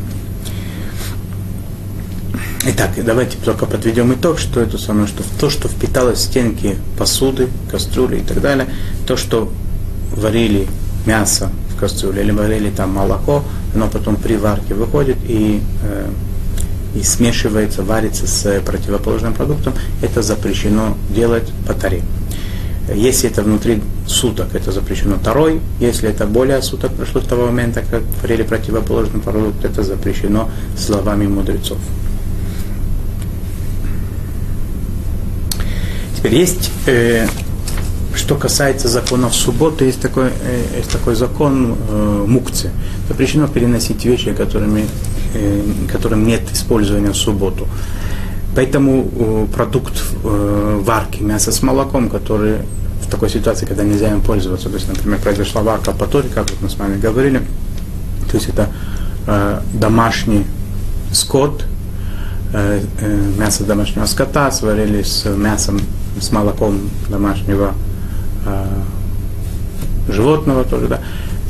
Итак, 2.66 2.92
давайте 3.04 3.38
только 3.44 3.66
подведем 3.66 4.14
итог, 4.14 4.40
что 4.40 4.62
это 4.62 4.78
самое, 4.78 5.08
что 5.08 5.24
то, 5.40 5.50
что 5.50 5.68
впиталось 5.68 6.20
в 6.20 6.22
стенки 6.22 6.78
посуды, 6.98 7.50
кастрюли 7.70 8.18
и 8.18 8.22
так 8.22 8.40
далее, 8.40 8.68
то, 9.06 9.18
что 9.18 9.52
варили 10.16 10.68
мясо 11.06 11.50
в 11.76 11.80
кастрюле 11.80 12.22
или 12.24 12.32
варили 12.32 12.70
там 12.70 12.92
молоко, 12.92 13.44
оно 13.76 13.88
потом 13.88 14.16
при 14.16 14.36
варке 14.36 14.74
выходит 14.74 15.18
и, 15.28 15.62
э, 15.84 16.10
и 16.96 17.04
смешивается, 17.04 17.84
варится 17.84 18.28
с 18.28 18.62
противоположным 18.62 19.34
продуктом, 19.34 19.74
это 20.02 20.22
запрещено 20.22 20.98
делать 21.10 21.52
по 21.68 21.74
таре. 21.74 22.04
Если 22.94 23.30
это 23.30 23.44
внутри 23.44 23.82
суток, 24.06 24.54
это 24.54 24.72
запрещено 24.72 25.16
второй. 25.16 25.62
Если 25.80 26.10
это 26.10 26.26
более 26.26 26.62
суток 26.62 26.94
прошло 26.94 27.22
с 27.22 27.26
того 27.26 27.46
момента, 27.46 27.82
как 27.90 28.02
варили 28.22 28.44
противоположный 28.44 29.22
продукт, 29.22 29.64
это 29.64 29.84
запрещено 29.84 30.50
словами 30.78 31.26
мудрецов. 31.26 31.78
Теперь 36.18 36.36
есть 36.36 36.72
э, 36.86 37.28
что 38.16 38.36
касается 38.36 38.88
законов 38.88 39.34
субботы, 39.34 39.86
есть 39.86 40.02
такой, 40.02 40.28
э, 40.28 40.78
есть 40.78 40.92
такой 40.92 41.16
закон 41.16 41.76
э, 41.90 42.26
мукции. 42.28 42.72
Запрещено 43.08 43.48
переносить 43.48 44.06
вещи, 44.06 44.34
которыми, 44.34 44.86
э, 45.34 45.62
которым 45.92 46.26
нет 46.26 46.42
использования 46.52 47.12
в 47.12 47.18
субботу. 47.18 47.68
Поэтому 48.56 49.10
э, 49.12 49.48
продукт 49.54 49.94
э, 50.24 50.82
варки 50.84 51.24
мяса 51.24 51.52
с 51.52 51.64
молоком, 51.64 52.10
который 52.10 52.58
в 53.02 53.10
такой 53.10 53.30
ситуации, 53.30 53.66
когда 53.66 53.84
нельзя 53.84 54.12
им 54.12 54.22
пользоваться, 54.22 54.70
то 54.70 54.76
есть, 54.76 54.88
например, 54.88 55.20
произошла 55.20 55.62
варка 55.62 55.92
по 55.92 56.06
торе, 56.06 56.30
как 56.34 56.50
вот 56.50 56.62
мы 56.62 56.70
с 56.70 56.76
вами 56.76 57.00
говорили, 57.00 57.40
то 58.30 58.38
есть 58.38 58.50
это 58.50 58.70
э, 59.28 59.62
домашний 59.74 60.46
скот, 61.12 61.66
э, 62.54 62.82
э, 63.00 63.32
мясо 63.38 63.64
домашнего 63.64 64.06
скота 64.06 64.52
сварили 64.52 65.02
с 65.02 65.26
мясом, 65.26 65.80
с 66.20 66.32
молоком 66.32 66.90
домашнего 67.10 67.74
животного 70.08 70.64
тоже, 70.64 70.88
да, 70.88 71.00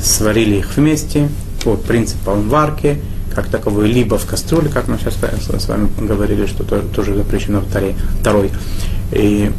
сварили 0.01 0.57
их 0.57 0.75
вместе 0.75 1.29
по 1.63 1.75
принципам 1.75 2.49
варки, 2.49 2.99
как 3.33 3.47
таковой, 3.47 3.87
либо 3.87 4.17
в 4.17 4.25
кастрюле, 4.25 4.69
как 4.69 4.87
мы 4.87 4.97
сейчас 4.97 5.15
с 5.15 5.67
вами 5.67 5.89
говорили, 5.99 6.45
что 6.45 6.63
то, 6.63 6.79
тоже 6.79 7.15
запрещено 7.15 7.61
второй. 7.61 7.95
второй. 8.19 8.51
И 9.11 9.51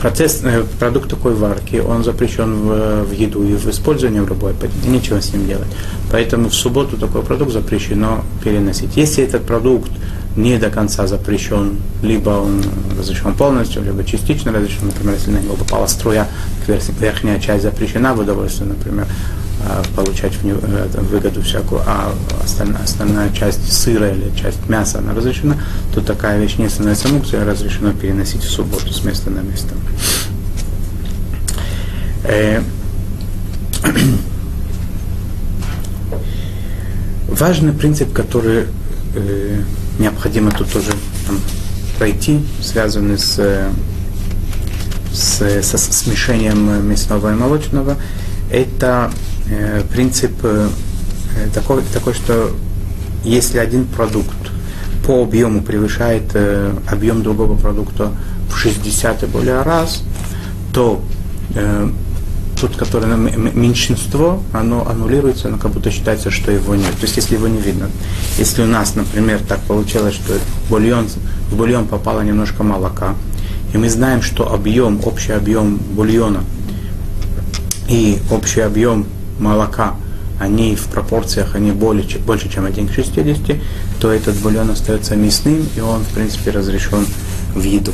процесс, 0.00 0.40
э, 0.42 0.64
продукт 0.78 1.10
такой 1.10 1.34
варки, 1.34 1.76
он 1.76 2.04
запрещен 2.04 2.54
в, 2.54 3.04
в 3.04 3.12
еду 3.12 3.44
и 3.44 3.54
в 3.54 3.68
использовании 3.68 4.20
в 4.20 4.28
любой 4.28 4.54
и 4.84 4.88
ничего 4.88 5.20
с 5.20 5.32
ним 5.32 5.46
делать. 5.46 5.68
Поэтому 6.10 6.48
в 6.48 6.54
субботу 6.54 6.96
такой 6.96 7.22
продукт 7.22 7.52
запрещено 7.52 8.24
переносить. 8.42 8.96
Если 8.96 9.24
этот 9.24 9.44
продукт 9.44 9.90
не 10.36 10.58
до 10.58 10.70
конца 10.70 11.06
запрещен, 11.06 11.76
либо 12.02 12.30
он 12.30 12.62
разрешен 12.98 13.34
полностью, 13.34 13.82
либо 13.82 14.04
частично 14.04 14.52
разрешен, 14.52 14.86
например, 14.86 15.14
если 15.14 15.30
на 15.32 15.38
него 15.38 15.54
попала 15.54 15.86
струя, 15.86 16.28
верхняя 17.00 17.40
часть 17.40 17.64
запрещена 17.64 18.14
в 18.14 18.20
удовольствие, 18.20 18.68
например, 18.68 19.06
а, 19.62 19.82
получать 19.94 20.32
в 20.34 20.46
э, 20.46 21.00
выгоду 21.02 21.42
всякую, 21.42 21.82
а 21.86 22.14
остальная, 22.42 22.82
остальная 22.82 23.30
часть 23.30 23.70
сыра 23.70 24.10
или 24.10 24.34
часть 24.34 24.66
мяса 24.68 25.00
она 25.00 25.12
разрешена, 25.14 25.56
то 25.92 26.00
такая 26.00 26.40
вещь 26.40 26.56
не 26.56 26.68
становится 26.70 27.08
мукцией, 27.08 27.42
а 27.42 27.46
разрешено 27.46 27.92
переносить 27.92 28.42
в 28.42 28.50
субботу 28.50 28.90
с 28.92 29.04
места 29.04 29.28
на 29.28 29.40
место. 29.40 29.74
Э, 32.24 32.62
важный 37.28 37.72
принцип, 37.72 38.12
который 38.14 38.64
э, 39.14 39.62
необходимо 40.00 40.50
тут 40.50 40.72
тоже 40.72 40.92
там, 41.26 41.38
пройти, 41.98 42.40
связанный 42.62 43.18
с, 43.18 43.38
с, 45.12 45.62
со 45.62 45.78
смешением 45.78 46.88
мясного 46.88 47.32
и 47.32 47.34
молочного, 47.34 47.96
это 48.50 49.12
э, 49.48 49.82
принцип 49.92 50.32
э, 50.42 50.68
такой, 51.54 51.82
такой, 51.92 52.14
что 52.14 52.50
если 53.24 53.58
один 53.58 53.86
продукт 53.86 54.34
по 55.06 55.22
объему 55.22 55.62
превышает 55.62 56.30
э, 56.34 56.72
объем 56.90 57.22
другого 57.22 57.56
продукта 57.56 58.12
в 58.50 58.56
60 58.56 59.22
и 59.22 59.26
более 59.26 59.62
раз, 59.62 60.02
то 60.72 61.02
э, 61.54 61.90
тот, 62.60 62.76
который 62.76 63.08
меньшинство, 63.16 64.42
оно 64.52 64.86
аннулируется, 64.86 65.48
оно 65.48 65.58
как 65.58 65.72
будто 65.72 65.90
считается, 65.90 66.30
что 66.30 66.52
его 66.52 66.74
нет. 66.74 66.92
То 66.92 67.02
есть, 67.02 67.16
если 67.16 67.36
его 67.36 67.48
не 67.48 67.60
видно. 67.60 67.90
Если 68.38 68.62
у 68.62 68.66
нас, 68.66 68.94
например, 68.94 69.40
так 69.48 69.60
получилось, 69.60 70.14
что 70.14 70.34
бульон, 70.68 71.08
в 71.50 71.56
бульон 71.56 71.86
попало 71.86 72.20
немножко 72.20 72.62
молока, 72.62 73.14
и 73.72 73.78
мы 73.78 73.88
знаем, 73.88 74.20
что 74.20 74.52
объем, 74.52 75.00
общий 75.04 75.32
объем 75.32 75.76
бульона 75.76 76.40
и 77.88 78.18
общий 78.30 78.60
объем 78.60 79.06
молока, 79.38 79.94
они 80.38 80.74
в 80.74 80.86
пропорциях, 80.86 81.54
они 81.54 81.70
более, 81.70 82.04
больше, 82.18 82.50
чем 82.50 82.64
1 82.64 82.88
к 82.88 82.92
60, 82.92 83.56
то 84.00 84.10
этот 84.10 84.36
бульон 84.36 84.70
остается 84.70 85.14
мясным, 85.16 85.66
и 85.76 85.80
он, 85.80 86.02
в 86.02 86.08
принципе, 86.08 86.50
разрешен 86.50 87.06
в 87.54 87.62
еду. 87.62 87.92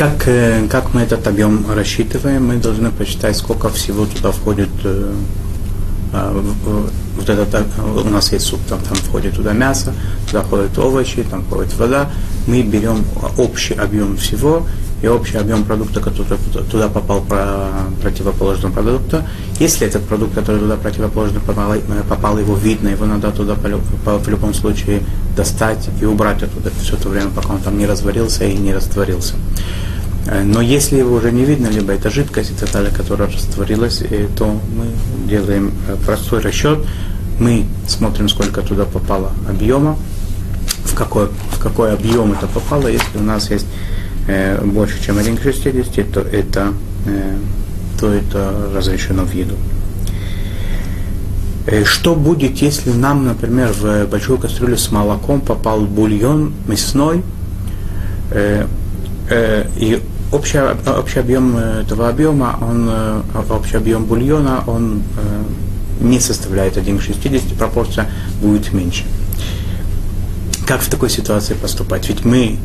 Как, 0.00 0.70
как 0.70 0.94
мы 0.94 1.02
этот 1.02 1.26
объем 1.26 1.66
рассчитываем, 1.70 2.46
мы 2.46 2.56
должны 2.56 2.90
посчитать, 2.90 3.36
сколько 3.36 3.68
всего 3.68 4.06
туда 4.06 4.30
входит 4.30 4.70
вот 6.12 7.28
этот, 7.28 7.66
у 7.78 8.08
нас 8.08 8.32
есть 8.32 8.46
суп, 8.46 8.60
там, 8.66 8.80
там 8.80 8.96
входит 8.96 9.34
туда 9.34 9.52
мясо, 9.52 9.92
туда 10.26 10.40
входят 10.40 10.78
овощи, 10.78 11.22
там 11.30 11.44
входит 11.44 11.76
вода. 11.76 12.10
Мы 12.46 12.62
берем 12.62 13.04
общий 13.36 13.74
объем 13.74 14.16
всего 14.16 14.66
и 15.02 15.06
общий 15.06 15.36
объем 15.36 15.64
продукта, 15.64 16.00
который 16.00 16.38
туда 16.70 16.88
попал 16.88 17.20
про 17.20 17.68
противоположного 18.00 18.72
продукта. 18.72 19.28
Если 19.58 19.86
этот 19.86 20.04
продукт, 20.04 20.34
который 20.34 20.60
туда 20.60 20.76
противоположно 20.76 21.40
попал, 21.40 21.74
попал, 22.08 22.38
его 22.38 22.54
видно, 22.54 22.88
его 22.88 23.04
надо 23.04 23.32
туда 23.32 23.54
в 23.54 24.28
любом 24.28 24.54
случае 24.54 25.02
достать 25.36 25.90
и 26.00 26.06
убрать 26.06 26.42
оттуда 26.42 26.70
все 26.80 26.96
то 26.96 27.10
время, 27.10 27.28
пока 27.36 27.52
он 27.52 27.60
там 27.60 27.76
не 27.76 27.84
разварился 27.84 28.46
и 28.46 28.56
не 28.56 28.72
растворился. 28.72 29.34
Э, 30.26 30.42
но 30.42 30.60
если 30.60 30.98
его 30.98 31.16
уже 31.16 31.32
не 31.32 31.44
видно, 31.44 31.68
либо 31.68 31.92
это 31.92 32.10
жидкость, 32.10 32.52
это 32.52 32.70
та, 32.70 32.84
которая 32.86 33.28
растворилась, 33.28 34.02
то 34.36 34.46
мы 34.46 35.28
делаем 35.28 35.72
э, 35.88 35.96
простой 36.04 36.40
расчет. 36.40 36.80
Мы 37.38 37.64
смотрим, 37.88 38.28
сколько 38.28 38.60
туда 38.60 38.84
попало 38.84 39.32
объема, 39.48 39.96
в 40.84 40.94
какой, 40.94 41.28
в 41.52 41.58
какой 41.58 41.92
объем 41.92 42.32
это 42.32 42.46
попало. 42.46 42.88
Если 42.88 43.18
у 43.18 43.22
нас 43.22 43.50
есть 43.50 43.66
э, 44.26 44.62
больше, 44.64 45.02
чем 45.02 45.18
1 45.18 45.36
к 45.36 45.42
60, 45.42 46.12
то 46.12 46.20
это, 46.20 46.74
э, 47.06 47.36
то 47.98 48.12
это 48.12 48.70
разрешено 48.74 49.24
в 49.24 49.32
еду. 49.32 49.56
Э, 51.66 51.84
что 51.84 52.14
будет, 52.14 52.58
если 52.58 52.92
нам, 52.92 53.24
например, 53.24 53.72
в 53.72 54.06
большую 54.06 54.38
кастрюлю 54.38 54.76
с 54.76 54.90
молоком 54.90 55.40
попал 55.40 55.80
бульон 55.82 56.52
мясной, 56.66 57.22
э, 59.30 59.64
э, 59.64 59.66
и 59.76 60.02
общий, 60.32 60.58
общий 60.98 61.20
объем 61.20 61.56
этого 61.56 62.08
объема, 62.08 62.58
он, 62.60 62.88
э, 62.90 63.22
общий 63.50 63.76
объем 63.76 64.04
бульона, 64.04 64.64
он 64.66 65.02
э, 65.16 66.04
не 66.04 66.20
составляет 66.20 66.76
1 66.76 66.98
к 66.98 67.02
60, 67.02 67.56
пропорция 67.56 68.08
будет 68.40 68.72
меньше. 68.72 69.04
Как 70.66 70.82
в 70.82 70.88
такой 70.88 71.10
ситуации 71.10 71.54
поступать? 71.54 72.08
Ведь 72.08 72.24
мы 72.24 72.56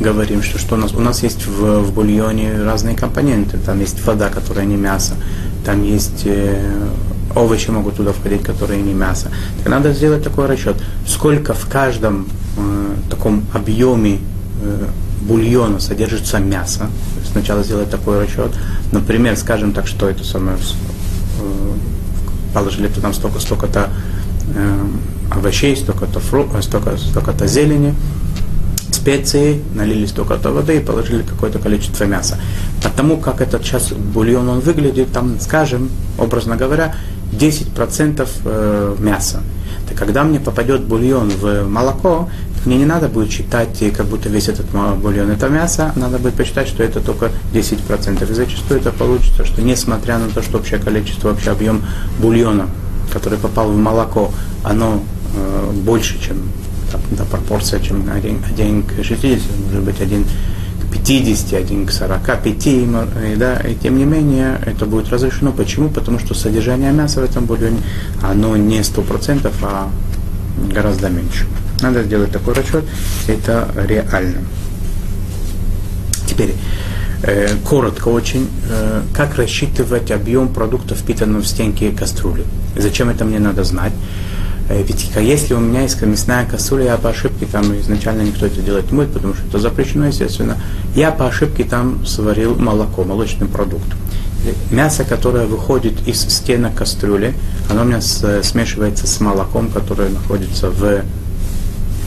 говорим, 0.00 0.42
что, 0.42 0.58
что 0.58 0.74
у 0.74 0.78
нас, 0.78 0.92
у 0.92 1.00
нас 1.00 1.22
есть 1.22 1.46
в, 1.46 1.80
в 1.80 1.92
бульоне 1.92 2.62
разные 2.62 2.96
компоненты. 2.96 3.58
Там 3.58 3.80
есть 3.80 4.04
вода, 4.04 4.28
которая 4.28 4.66
не 4.66 4.76
мясо, 4.76 5.14
там 5.64 5.82
есть 5.82 6.22
э, 6.24 6.88
овощи 7.34 7.70
могут 7.70 7.96
туда 7.96 8.12
входить, 8.12 8.42
которые 8.42 8.82
не 8.82 8.94
мясо. 8.94 9.30
Так 9.58 9.68
надо 9.68 9.92
сделать 9.92 10.22
такой 10.22 10.46
расчет, 10.46 10.76
сколько 11.06 11.54
в 11.54 11.68
каждом 11.68 12.28
э, 12.56 12.94
таком 13.10 13.44
объеме 13.52 14.18
э, 14.62 14.86
бульона 15.24 15.80
содержится 15.80 16.38
мясо. 16.38 16.88
Сначала 17.30 17.62
сделать 17.62 17.90
такой 17.90 18.22
расчет. 18.22 18.52
Например, 18.92 19.36
скажем 19.36 19.72
так, 19.72 19.86
что 19.86 20.08
это 20.08 20.24
самое, 20.24 20.56
э, 20.56 21.72
положили 22.52 22.88
туда 22.88 23.12
столько, 23.12 23.40
столько-то 23.40 23.90
э, 24.54 24.86
овощей, 25.30 25.76
столько-то, 25.76 26.20
фру, 26.20 26.48
э, 26.54 26.62
столько, 26.62 26.96
столько-то 26.96 27.46
зелени, 27.46 27.94
специи, 28.92 29.62
налили 29.74 30.06
столько-то 30.06 30.50
воды 30.50 30.76
и 30.76 30.80
положили 30.80 31.22
какое-то 31.22 31.58
количество 31.58 32.04
мяса. 32.04 32.38
Потому 32.82 33.18
как 33.18 33.40
этот 33.40 33.64
сейчас 33.64 33.92
бульон 33.92 34.48
он 34.48 34.60
выглядит, 34.60 35.12
там, 35.12 35.40
скажем, 35.40 35.90
образно 36.18 36.56
говоря, 36.56 36.94
10% 37.32 38.28
э, 38.44 38.96
мяса. 38.98 39.42
Так 39.88 39.98
когда 39.98 40.24
мне 40.24 40.40
попадет 40.40 40.82
бульон 40.84 41.30
в 41.30 41.64
молоко, 41.64 42.28
мне 42.64 42.78
не 42.78 42.86
надо 42.86 43.08
будет 43.08 43.30
считать, 43.30 43.82
как 43.96 44.06
будто 44.06 44.28
весь 44.28 44.48
этот 44.48 44.66
бульон 44.70 45.30
это 45.30 45.48
мясо, 45.48 45.92
надо 45.96 46.18
будет 46.18 46.34
посчитать, 46.34 46.68
что 46.68 46.82
это 46.82 47.00
только 47.00 47.30
10%. 47.52 48.30
И 48.30 48.34
зачастую 48.34 48.80
это 48.80 48.90
получится, 48.90 49.44
что 49.44 49.62
несмотря 49.62 50.18
на 50.18 50.28
то, 50.28 50.42
что 50.42 50.58
общее 50.58 50.80
количество, 50.80 51.30
общий 51.30 51.50
объем 51.50 51.82
бульона, 52.18 52.68
который 53.12 53.38
попал 53.38 53.70
в 53.70 53.76
молоко, 53.76 54.32
оно 54.62 55.02
э, 55.36 55.72
больше, 55.84 56.18
чем 56.20 56.38
та 57.16 57.24
пропорция, 57.24 57.80
чем 57.80 58.08
1, 58.10 58.44
1 58.50 58.82
к 58.82 59.04
60, 59.04 59.42
может 59.66 59.82
быть 59.82 60.00
1 60.00 60.24
к 60.24 60.92
50, 60.92 61.52
1 61.52 61.86
к 61.86 61.90
45, 61.90 62.66
и, 62.66 62.86
да, 63.36 63.56
и 63.56 63.74
тем 63.74 63.98
не 63.98 64.04
менее 64.04 64.58
это 64.64 64.86
будет 64.86 65.10
разрешено. 65.10 65.52
Почему? 65.52 65.88
Потому 65.88 66.18
что 66.18 66.34
содержание 66.34 66.92
мяса 66.92 67.20
в 67.20 67.24
этом 67.24 67.44
бульоне, 67.44 67.78
оно 68.22 68.56
не 68.56 68.80
100%, 68.80 69.52
а 69.62 69.90
гораздо 70.72 71.08
меньше. 71.08 71.46
Надо 71.84 72.02
сделать 72.02 72.30
такой 72.30 72.54
расчет, 72.54 72.82
это 73.26 73.68
реально. 73.76 74.38
Теперь, 76.26 76.54
э, 77.22 77.56
коротко 77.62 78.08
очень, 78.08 78.48
э, 78.70 79.02
как 79.12 79.36
рассчитывать 79.36 80.10
объем 80.10 80.48
продуктов, 80.48 80.96
впитанного 80.96 81.42
в 81.42 81.46
стенки 81.46 81.90
кастрюли. 81.90 82.44
Зачем 82.74 83.10
это 83.10 83.26
мне 83.26 83.38
надо 83.38 83.64
знать? 83.64 83.92
Э, 84.70 84.82
ведь 84.82 85.10
если 85.14 85.52
у 85.52 85.58
меня 85.58 85.82
есть 85.82 86.00
мясная 86.00 86.46
кастрюля, 86.46 86.84
я 86.84 86.96
по 86.96 87.10
ошибке, 87.10 87.44
там 87.44 87.78
изначально 87.80 88.22
никто 88.22 88.46
это 88.46 88.62
делать 88.62 88.90
не 88.90 88.96
будет, 88.96 89.12
потому 89.12 89.34
что 89.34 89.46
это 89.46 89.58
запрещено, 89.58 90.06
естественно, 90.06 90.56
я 90.96 91.10
по 91.10 91.26
ошибке 91.26 91.64
там 91.64 92.06
сварил 92.06 92.54
молоко, 92.54 93.04
молочный 93.04 93.46
продукт. 93.46 93.88
Мясо, 94.70 95.04
которое 95.04 95.44
выходит 95.44 96.08
из 96.08 96.18
стенок 96.22 96.76
кастрюли, 96.76 97.34
оно 97.68 97.82
у 97.82 97.84
меня 97.84 98.00
смешивается 98.00 99.06
с 99.06 99.20
молоком, 99.20 99.68
которое 99.68 100.08
находится 100.08 100.70
в 100.70 101.04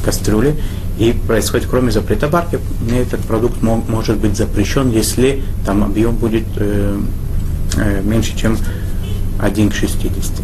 кастрюле, 0.04 0.56
и 0.98 1.14
происходит, 1.14 1.68
кроме 1.70 1.92
запрета 1.92 2.28
барки, 2.28 2.60
этот 2.92 3.22
продукт 3.22 3.62
мог, 3.62 3.88
может 3.88 4.18
быть 4.18 4.36
запрещен, 4.36 4.92
если 4.92 5.44
там 5.66 5.84
объем 5.84 6.16
будет 6.16 6.46
э, 6.58 7.00
э, 7.78 8.02
меньше, 8.02 8.36
чем 8.36 8.58
1 9.40 9.70
к 9.70 9.76
60. 9.76 10.42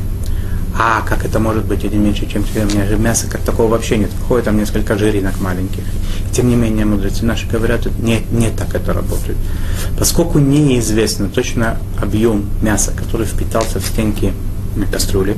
А 0.76 1.02
как 1.08 1.24
это 1.24 1.40
может 1.40 1.66
быть 1.66 1.86
один 1.86 2.04
меньше, 2.04 2.28
чем 2.28 2.44
тебе? 2.44 2.66
У 2.66 2.66
меня 2.66 2.88
же 2.88 2.98
мяса 2.98 3.28
как 3.28 3.42
такого 3.42 3.70
вообще 3.70 3.98
нет. 3.98 4.10
Входит 4.26 4.46
там 4.46 4.58
несколько 4.58 4.98
жиринок 4.98 5.40
маленьких. 5.40 5.84
Тем 6.32 6.50
не 6.50 6.56
менее, 6.56 6.86
мудрецы 6.86 7.26
наши 7.26 7.48
говорят, 7.48 7.86
не, 8.00 8.22
не 8.32 8.50
так 8.50 8.74
это 8.74 8.92
работает. 8.92 9.38
Поскольку 10.00 10.40
неизвестно 10.40 11.30
точно 11.30 11.78
объем 12.02 12.46
мяса, 12.62 12.92
который 12.92 13.28
впитался 13.28 13.80
в 13.80 13.86
стенки 13.86 14.34
кастрюли, 14.92 15.38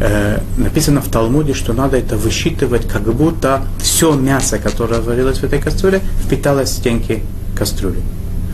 э, 0.00 0.40
написано 0.56 1.00
в 1.00 1.08
Талмуде, 1.08 1.54
что 1.54 1.72
надо 1.72 1.96
это 1.96 2.16
высчитывать, 2.16 2.86
как 2.88 3.02
будто 3.02 3.62
все 3.78 4.14
мясо, 4.14 4.58
которое 4.58 5.00
варилось 5.00 5.38
в 5.38 5.44
этой 5.44 5.60
кастрюле, 5.60 6.00
впиталось 6.24 6.70
в 6.70 6.72
стенки 6.74 7.22
кастрюли. 7.56 8.00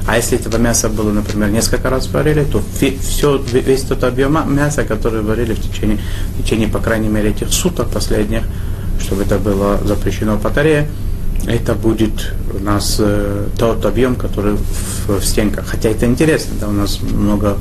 А 0.07 0.16
если 0.16 0.38
этого 0.38 0.59
мяса 0.59 0.90
было, 0.90 1.11
например, 1.12 1.50
несколько 1.50 1.88
раз 1.88 2.09
варили, 2.09 2.44
то 2.44 2.62
все, 3.00 3.38
весь 3.38 3.83
тот 3.83 4.04
объем 4.04 4.38
мяса, 4.54 4.85
который 4.85 5.22
варили 5.22 5.54
в 5.54 5.61
течение, 5.61 5.98
в 6.37 6.42
течение, 6.42 6.68
по 6.68 6.78
крайней 6.78 7.09
мере, 7.09 7.30
этих 7.30 7.48
суток 7.50 7.88
последних, 7.88 8.42
чтобы 9.00 9.22
это 9.22 9.38
было 9.38 9.78
запрещено 9.83 10.37
по 10.37 10.50
таре, 10.50 10.88
это 11.46 11.74
будет 11.74 12.33
у 12.54 12.62
нас 12.62 12.96
э, 12.98 13.46
тот 13.59 13.85
объем, 13.87 14.16
который 14.16 14.54
в, 14.54 15.20
в 15.20 15.24
стенках. 15.24 15.66
Хотя 15.66 15.90
это 15.90 16.07
интересно, 16.07 16.54
да, 16.61 16.68
у 16.68 16.72
нас 16.72 17.00
много 17.00 17.57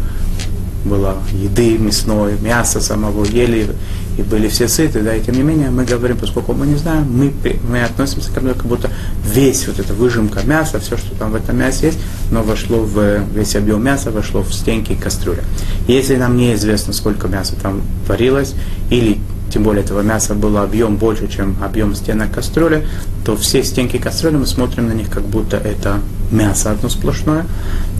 было 0.86 1.18
еды 1.32 1.78
мясной, 1.78 2.38
мяса 2.40 2.82
самого 2.82 3.26
ели, 3.26 3.76
и 4.18 4.22
были 4.22 4.48
все 4.48 4.68
сыты, 4.68 5.02
да, 5.02 5.16
и 5.16 5.22
тем 5.22 5.36
не 5.36 5.42
менее 5.42 5.72
мы 5.72 5.86
говорим, 5.86 6.18
поскольку 6.18 6.54
мы 6.54 6.68
не 6.68 6.76
знаем, 6.76 7.12
мы, 7.12 7.34
мы 7.68 7.84
относимся 7.84 8.30
к 8.30 8.38
этому, 8.38 8.54
как 8.54 8.66
будто 8.66 8.90
весь 9.26 9.68
вот 9.68 9.80
эта 9.80 9.94
выжимка 9.94 10.42
мяса, 10.46 10.80
все, 10.80 10.98
что 10.98 11.16
там 11.16 11.32
в 11.32 11.36
этом 11.36 11.58
мясе 11.58 11.88
есть, 11.88 12.00
но 12.32 12.44
вошло 12.44 12.80
в 12.80 13.24
весь 13.34 13.56
объем 13.56 13.84
мяса, 13.84 14.12
вошло 14.12 14.44
в 14.44 14.54
стенки 14.54 14.94
кастрюли. 14.96 15.44
Если 15.88 16.16
нам 16.16 16.38
неизвестно, 16.38 16.94
сколько 16.94 17.28
мяса 17.28 17.56
там 17.62 17.82
варилось, 18.08 18.54
или 18.90 19.18
тем 19.54 19.64
более 19.64 19.84
этого 19.84 20.02
мяса 20.02 20.34
было 20.34 20.64
объем 20.64 20.98
больше, 20.98 21.28
чем 21.28 21.56
объем 21.64 21.96
стенок 21.96 22.32
кастрюли, 22.32 22.88
то 23.26 23.36
все 23.36 23.64
стенки 23.64 23.98
кастрюли 23.98 24.38
мы 24.38 24.48
смотрим 24.48 24.88
на 24.88 24.94
них, 24.94 25.10
как 25.10 25.24
будто 25.24 25.58
это 25.58 26.00
мясо 26.32 26.72
одно 26.72 26.90
сплошное, 26.90 27.46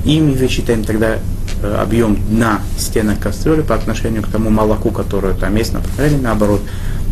и 0.06 0.20
мы 0.20 0.34
высчитаем 0.34 0.84
тогда 0.84 1.20
Э, 1.64 1.82
объем 1.82 2.18
дна 2.30 2.60
стенок 2.78 3.20
кастрюли 3.20 3.62
по 3.62 3.74
отношению 3.74 4.22
к 4.22 4.28
тому 4.28 4.50
молоку, 4.50 4.92
которое 4.92 5.34
там 5.34 5.56
есть, 5.56 5.72
например, 5.74 6.12
или 6.12 6.20
наоборот, 6.20 6.62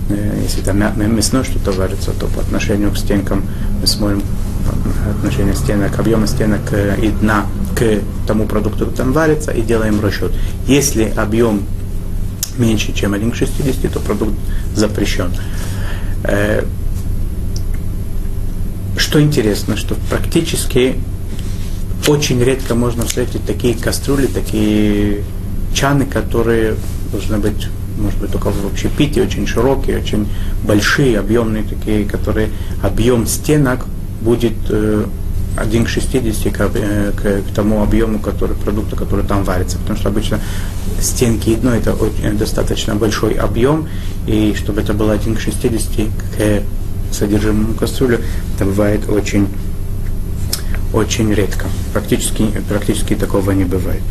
э, 0.09 0.41
если 0.43 0.61
там 0.61 0.77
мясное 1.15 1.45
что-то 1.45 1.71
варится, 1.71 2.11
то 2.11 2.27
по 2.27 2.41
отношению 2.41 2.91
к 2.91 2.97
стенкам 2.97 3.45
мы 3.79 3.87
смотрим 3.87 4.21
э, 4.21 5.11
отношение 5.11 5.55
стенок, 5.55 5.97
объема 5.97 6.27
стенок 6.27 6.61
и 7.01 7.07
дна 7.21 7.45
к 7.77 8.01
тому 8.27 8.45
продукту, 8.45 8.79
который 8.79 8.95
там 8.95 9.13
варится, 9.13 9.51
и 9.51 9.61
делаем 9.61 10.01
расчет. 10.01 10.33
Если 10.67 11.13
объем 11.15 11.61
меньше, 12.57 12.93
чем 12.93 13.13
1 13.13 13.31
к 13.31 13.35
60, 13.35 13.91
то 13.91 13.99
продукт 13.99 14.33
запрещен. 14.75 15.31
Что 18.97 19.21
интересно, 19.21 19.77
что 19.77 19.95
практически 20.09 20.95
очень 22.07 22.41
редко 22.43 22.75
можно 22.75 23.05
встретить 23.05 23.45
такие 23.45 23.75
кастрюли, 23.75 24.27
такие 24.27 25.23
чаны, 25.73 26.05
которые 26.05 26.75
должны 27.11 27.37
быть, 27.37 27.67
может 27.97 28.19
быть, 28.19 28.31
только 28.31 28.49
в 28.51 28.65
общепите, 28.65 29.21
очень 29.21 29.47
широкие, 29.47 29.99
очень 29.99 30.27
большие, 30.63 31.19
объемные 31.19 31.63
такие, 31.63 32.05
которые 32.05 32.49
объем 32.81 33.27
стенок 33.27 33.85
будет 34.21 34.53
э, 34.69 35.05
1 35.57 35.85
к 35.85 35.89
60 35.89 36.53
к, 36.53 36.71
э, 36.75 37.11
к, 37.11 37.49
к 37.49 37.53
тому 37.53 37.83
объему 37.83 38.19
который, 38.19 38.55
продукта, 38.55 38.95
который 38.95 39.25
там 39.25 39.43
варится. 39.43 39.77
Потому 39.77 39.99
что 39.99 40.09
обычно 40.09 40.39
стенки 41.01 41.55
дно 41.55 41.71
это 41.75 41.93
очень, 41.93 42.37
достаточно 42.37 42.95
большой 42.95 43.33
объем, 43.33 43.87
и 44.27 44.55
чтобы 44.57 44.81
это 44.81 44.93
было 44.93 45.13
1 45.13 45.35
к 45.35 45.39
60 45.39 46.07
к 46.07 46.63
содержимому 47.13 47.73
кастрюли, 47.73 48.19
это 48.55 48.65
бывает 48.65 49.09
очень, 49.09 49.47
очень 50.93 51.33
редко. 51.33 51.65
Практически, 51.93 52.45
практически 52.69 53.15
такого 53.15 53.51
не 53.51 53.65
бывает. 53.65 54.03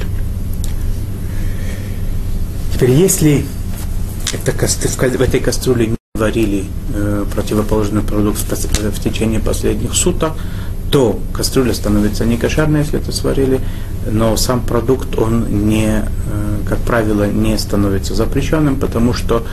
Теперь, 2.74 2.90
если 2.90 3.44
это, 4.32 4.52
в 4.52 5.20
этой 5.20 5.40
кастрюле 5.40 5.88
не 5.88 5.96
варили 6.14 6.64
э, 6.94 7.24
противоположный 7.34 8.02
продукт 8.02 8.38
в 8.38 9.02
течение 9.02 9.40
последних 9.40 9.94
суток, 9.94 10.34
то 10.90 11.20
кастрюля 11.32 11.72
становится 11.72 12.24
не 12.24 12.36
кошерной, 12.36 12.80
если 12.80 12.98
это 13.00 13.12
сварили, 13.12 13.60
но 14.10 14.36
сам 14.36 14.60
продукт, 14.60 15.16
он 15.18 15.68
не, 15.68 15.86
э, 15.86 16.04
как 16.68 16.78
правило, 16.78 17.24
не 17.24 17.56
становится 17.58 18.14
запрещенным, 18.14 18.76
потому 18.76 19.12
что, 19.12 19.44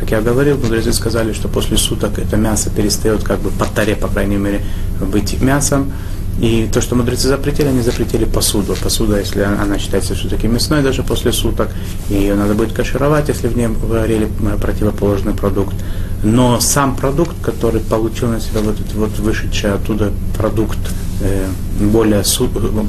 как 0.00 0.10
я 0.10 0.22
говорил, 0.22 0.56
мудрецы 0.56 0.92
сказали, 0.92 1.32
что 1.32 1.48
после 1.48 1.76
суток 1.76 2.18
это 2.18 2.36
мясо 2.36 2.70
перестает 2.70 3.22
как 3.22 3.40
бы 3.40 3.50
по 3.50 3.66
таре, 3.66 3.94
по 3.94 4.08
крайней 4.08 4.36
мере, 4.36 4.62
быть 5.00 5.40
мясом, 5.40 5.92
и 6.40 6.68
то, 6.70 6.82
что 6.82 6.94
мудрецы 6.94 7.28
запретили, 7.28 7.68
они 7.68 7.80
запретили 7.80 8.26
посуду. 8.26 8.74
Посуда, 8.82 9.18
если 9.18 9.40
она 9.40 9.78
считается 9.78 10.14
все-таки 10.14 10.46
мясной 10.46 10.82
даже 10.82 11.02
после 11.02 11.32
суток, 11.32 11.70
ее 12.10 12.34
надо 12.34 12.54
будет 12.54 12.72
кашировать, 12.72 13.28
если 13.28 13.48
в 13.48 13.56
ней 13.56 13.68
варили 13.68 14.28
э, 14.40 14.58
противоположный 14.60 15.32
продукт. 15.32 15.74
Но 16.22 16.60
сам 16.60 16.94
продукт, 16.94 17.34
который 17.42 17.80
получил 17.80 18.28
на 18.28 18.40
себя 18.40 18.60
вот 18.60 18.78
этот 18.78 18.94
вот 18.94 19.18
вышедший 19.18 19.72
оттуда 19.72 20.12
продукт 20.36 20.78
э, 21.22 21.46
более 21.80 22.22
суток, 22.22 22.64
э, 22.64 22.68
ну, 22.70 22.86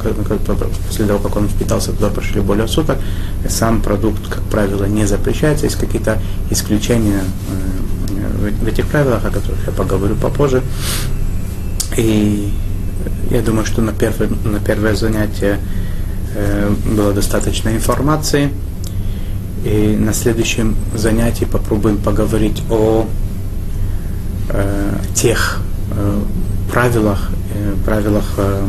после 0.87 1.05
того, 1.05 1.19
как 1.19 1.37
он 1.37 1.47
впитался 1.47 1.93
туда, 1.93 2.09
прошли 2.09 2.41
более 2.41 2.67
суток, 2.67 2.97
сам 3.47 3.81
продукт, 3.81 4.27
как 4.27 4.43
правило, 4.43 4.83
не 4.83 5.05
запрещается. 5.05 5.65
Есть 5.65 5.77
какие-то 5.77 6.21
исключения 6.49 7.21
в 8.61 8.67
этих 8.67 8.87
правилах, 8.87 9.23
о 9.23 9.29
которых 9.29 9.65
я 9.65 9.71
поговорю 9.71 10.15
попозже. 10.15 10.61
И 11.95 12.51
я 13.29 13.41
думаю, 13.41 13.65
что 13.65 13.81
на 13.81 13.93
первое, 13.93 14.29
на 14.43 14.59
первое 14.59 14.95
занятие 14.95 15.59
э, 16.35 16.73
было 16.95 17.13
достаточно 17.13 17.69
информации. 17.69 18.49
И 19.65 19.97
на 19.99 20.13
следующем 20.13 20.75
занятии 20.95 21.45
попробуем 21.45 21.97
поговорить 21.97 22.61
о 22.69 23.07
э, 24.49 24.97
тех 25.15 25.61
э, 25.91 26.21
правилах, 26.71 27.31
э, 27.53 27.75
правилах 27.83 28.25
э, 28.37 28.65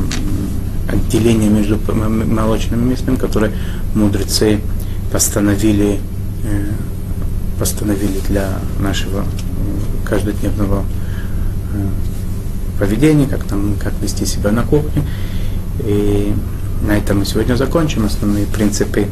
отделения 0.88 1.48
между 1.48 1.78
молочным 1.94 2.86
и 2.86 2.90
мясным, 2.90 3.16
которые 3.16 3.52
мудрецы 3.94 4.60
постановили, 5.12 6.00
э, 6.44 6.64
постановили 7.58 8.20
для 8.28 8.58
нашего 8.80 9.24
каждодневного 10.04 10.84
э, 11.74 12.07
поведение, 12.78 13.26
как, 13.26 13.44
там, 13.44 13.74
как 13.82 13.92
вести 14.00 14.26
себя 14.26 14.50
на 14.50 14.62
кухне. 14.62 15.02
И 15.80 16.34
на 16.82 16.96
этом 16.96 17.18
мы 17.18 17.24
сегодня 17.24 17.54
закончим. 17.54 18.04
Основные 18.04 18.46
принципы, 18.46 19.06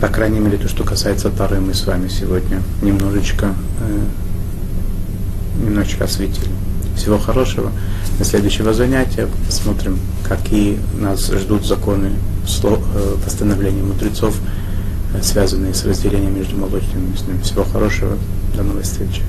по 0.00 0.08
крайней 0.08 0.40
мере, 0.40 0.58
то, 0.58 0.68
что 0.68 0.84
касается 0.84 1.30
Тары, 1.30 1.60
мы 1.60 1.74
с 1.74 1.86
вами 1.86 2.08
сегодня 2.08 2.62
немножечко, 2.82 3.54
э, 3.80 5.64
немножечко 5.64 6.04
осветили. 6.04 6.50
Всего 6.96 7.18
хорошего. 7.18 7.72
До 8.18 8.24
следующего 8.24 8.72
занятия 8.72 9.28
посмотрим, 9.46 9.98
какие 10.22 10.78
нас 11.00 11.28
ждут 11.32 11.66
законы 11.66 12.12
э, 12.62 13.16
постановления 13.24 13.82
мудрецов, 13.82 14.38
э, 15.14 15.22
связанные 15.22 15.74
с 15.74 15.84
разделением 15.84 16.36
между 16.36 16.56
молочным 16.56 17.06
и 17.06 17.10
мясным. 17.10 17.40
Всего 17.42 17.64
хорошего. 17.64 18.16
До 18.56 18.62
новой 18.62 18.82
встречи. 18.82 19.22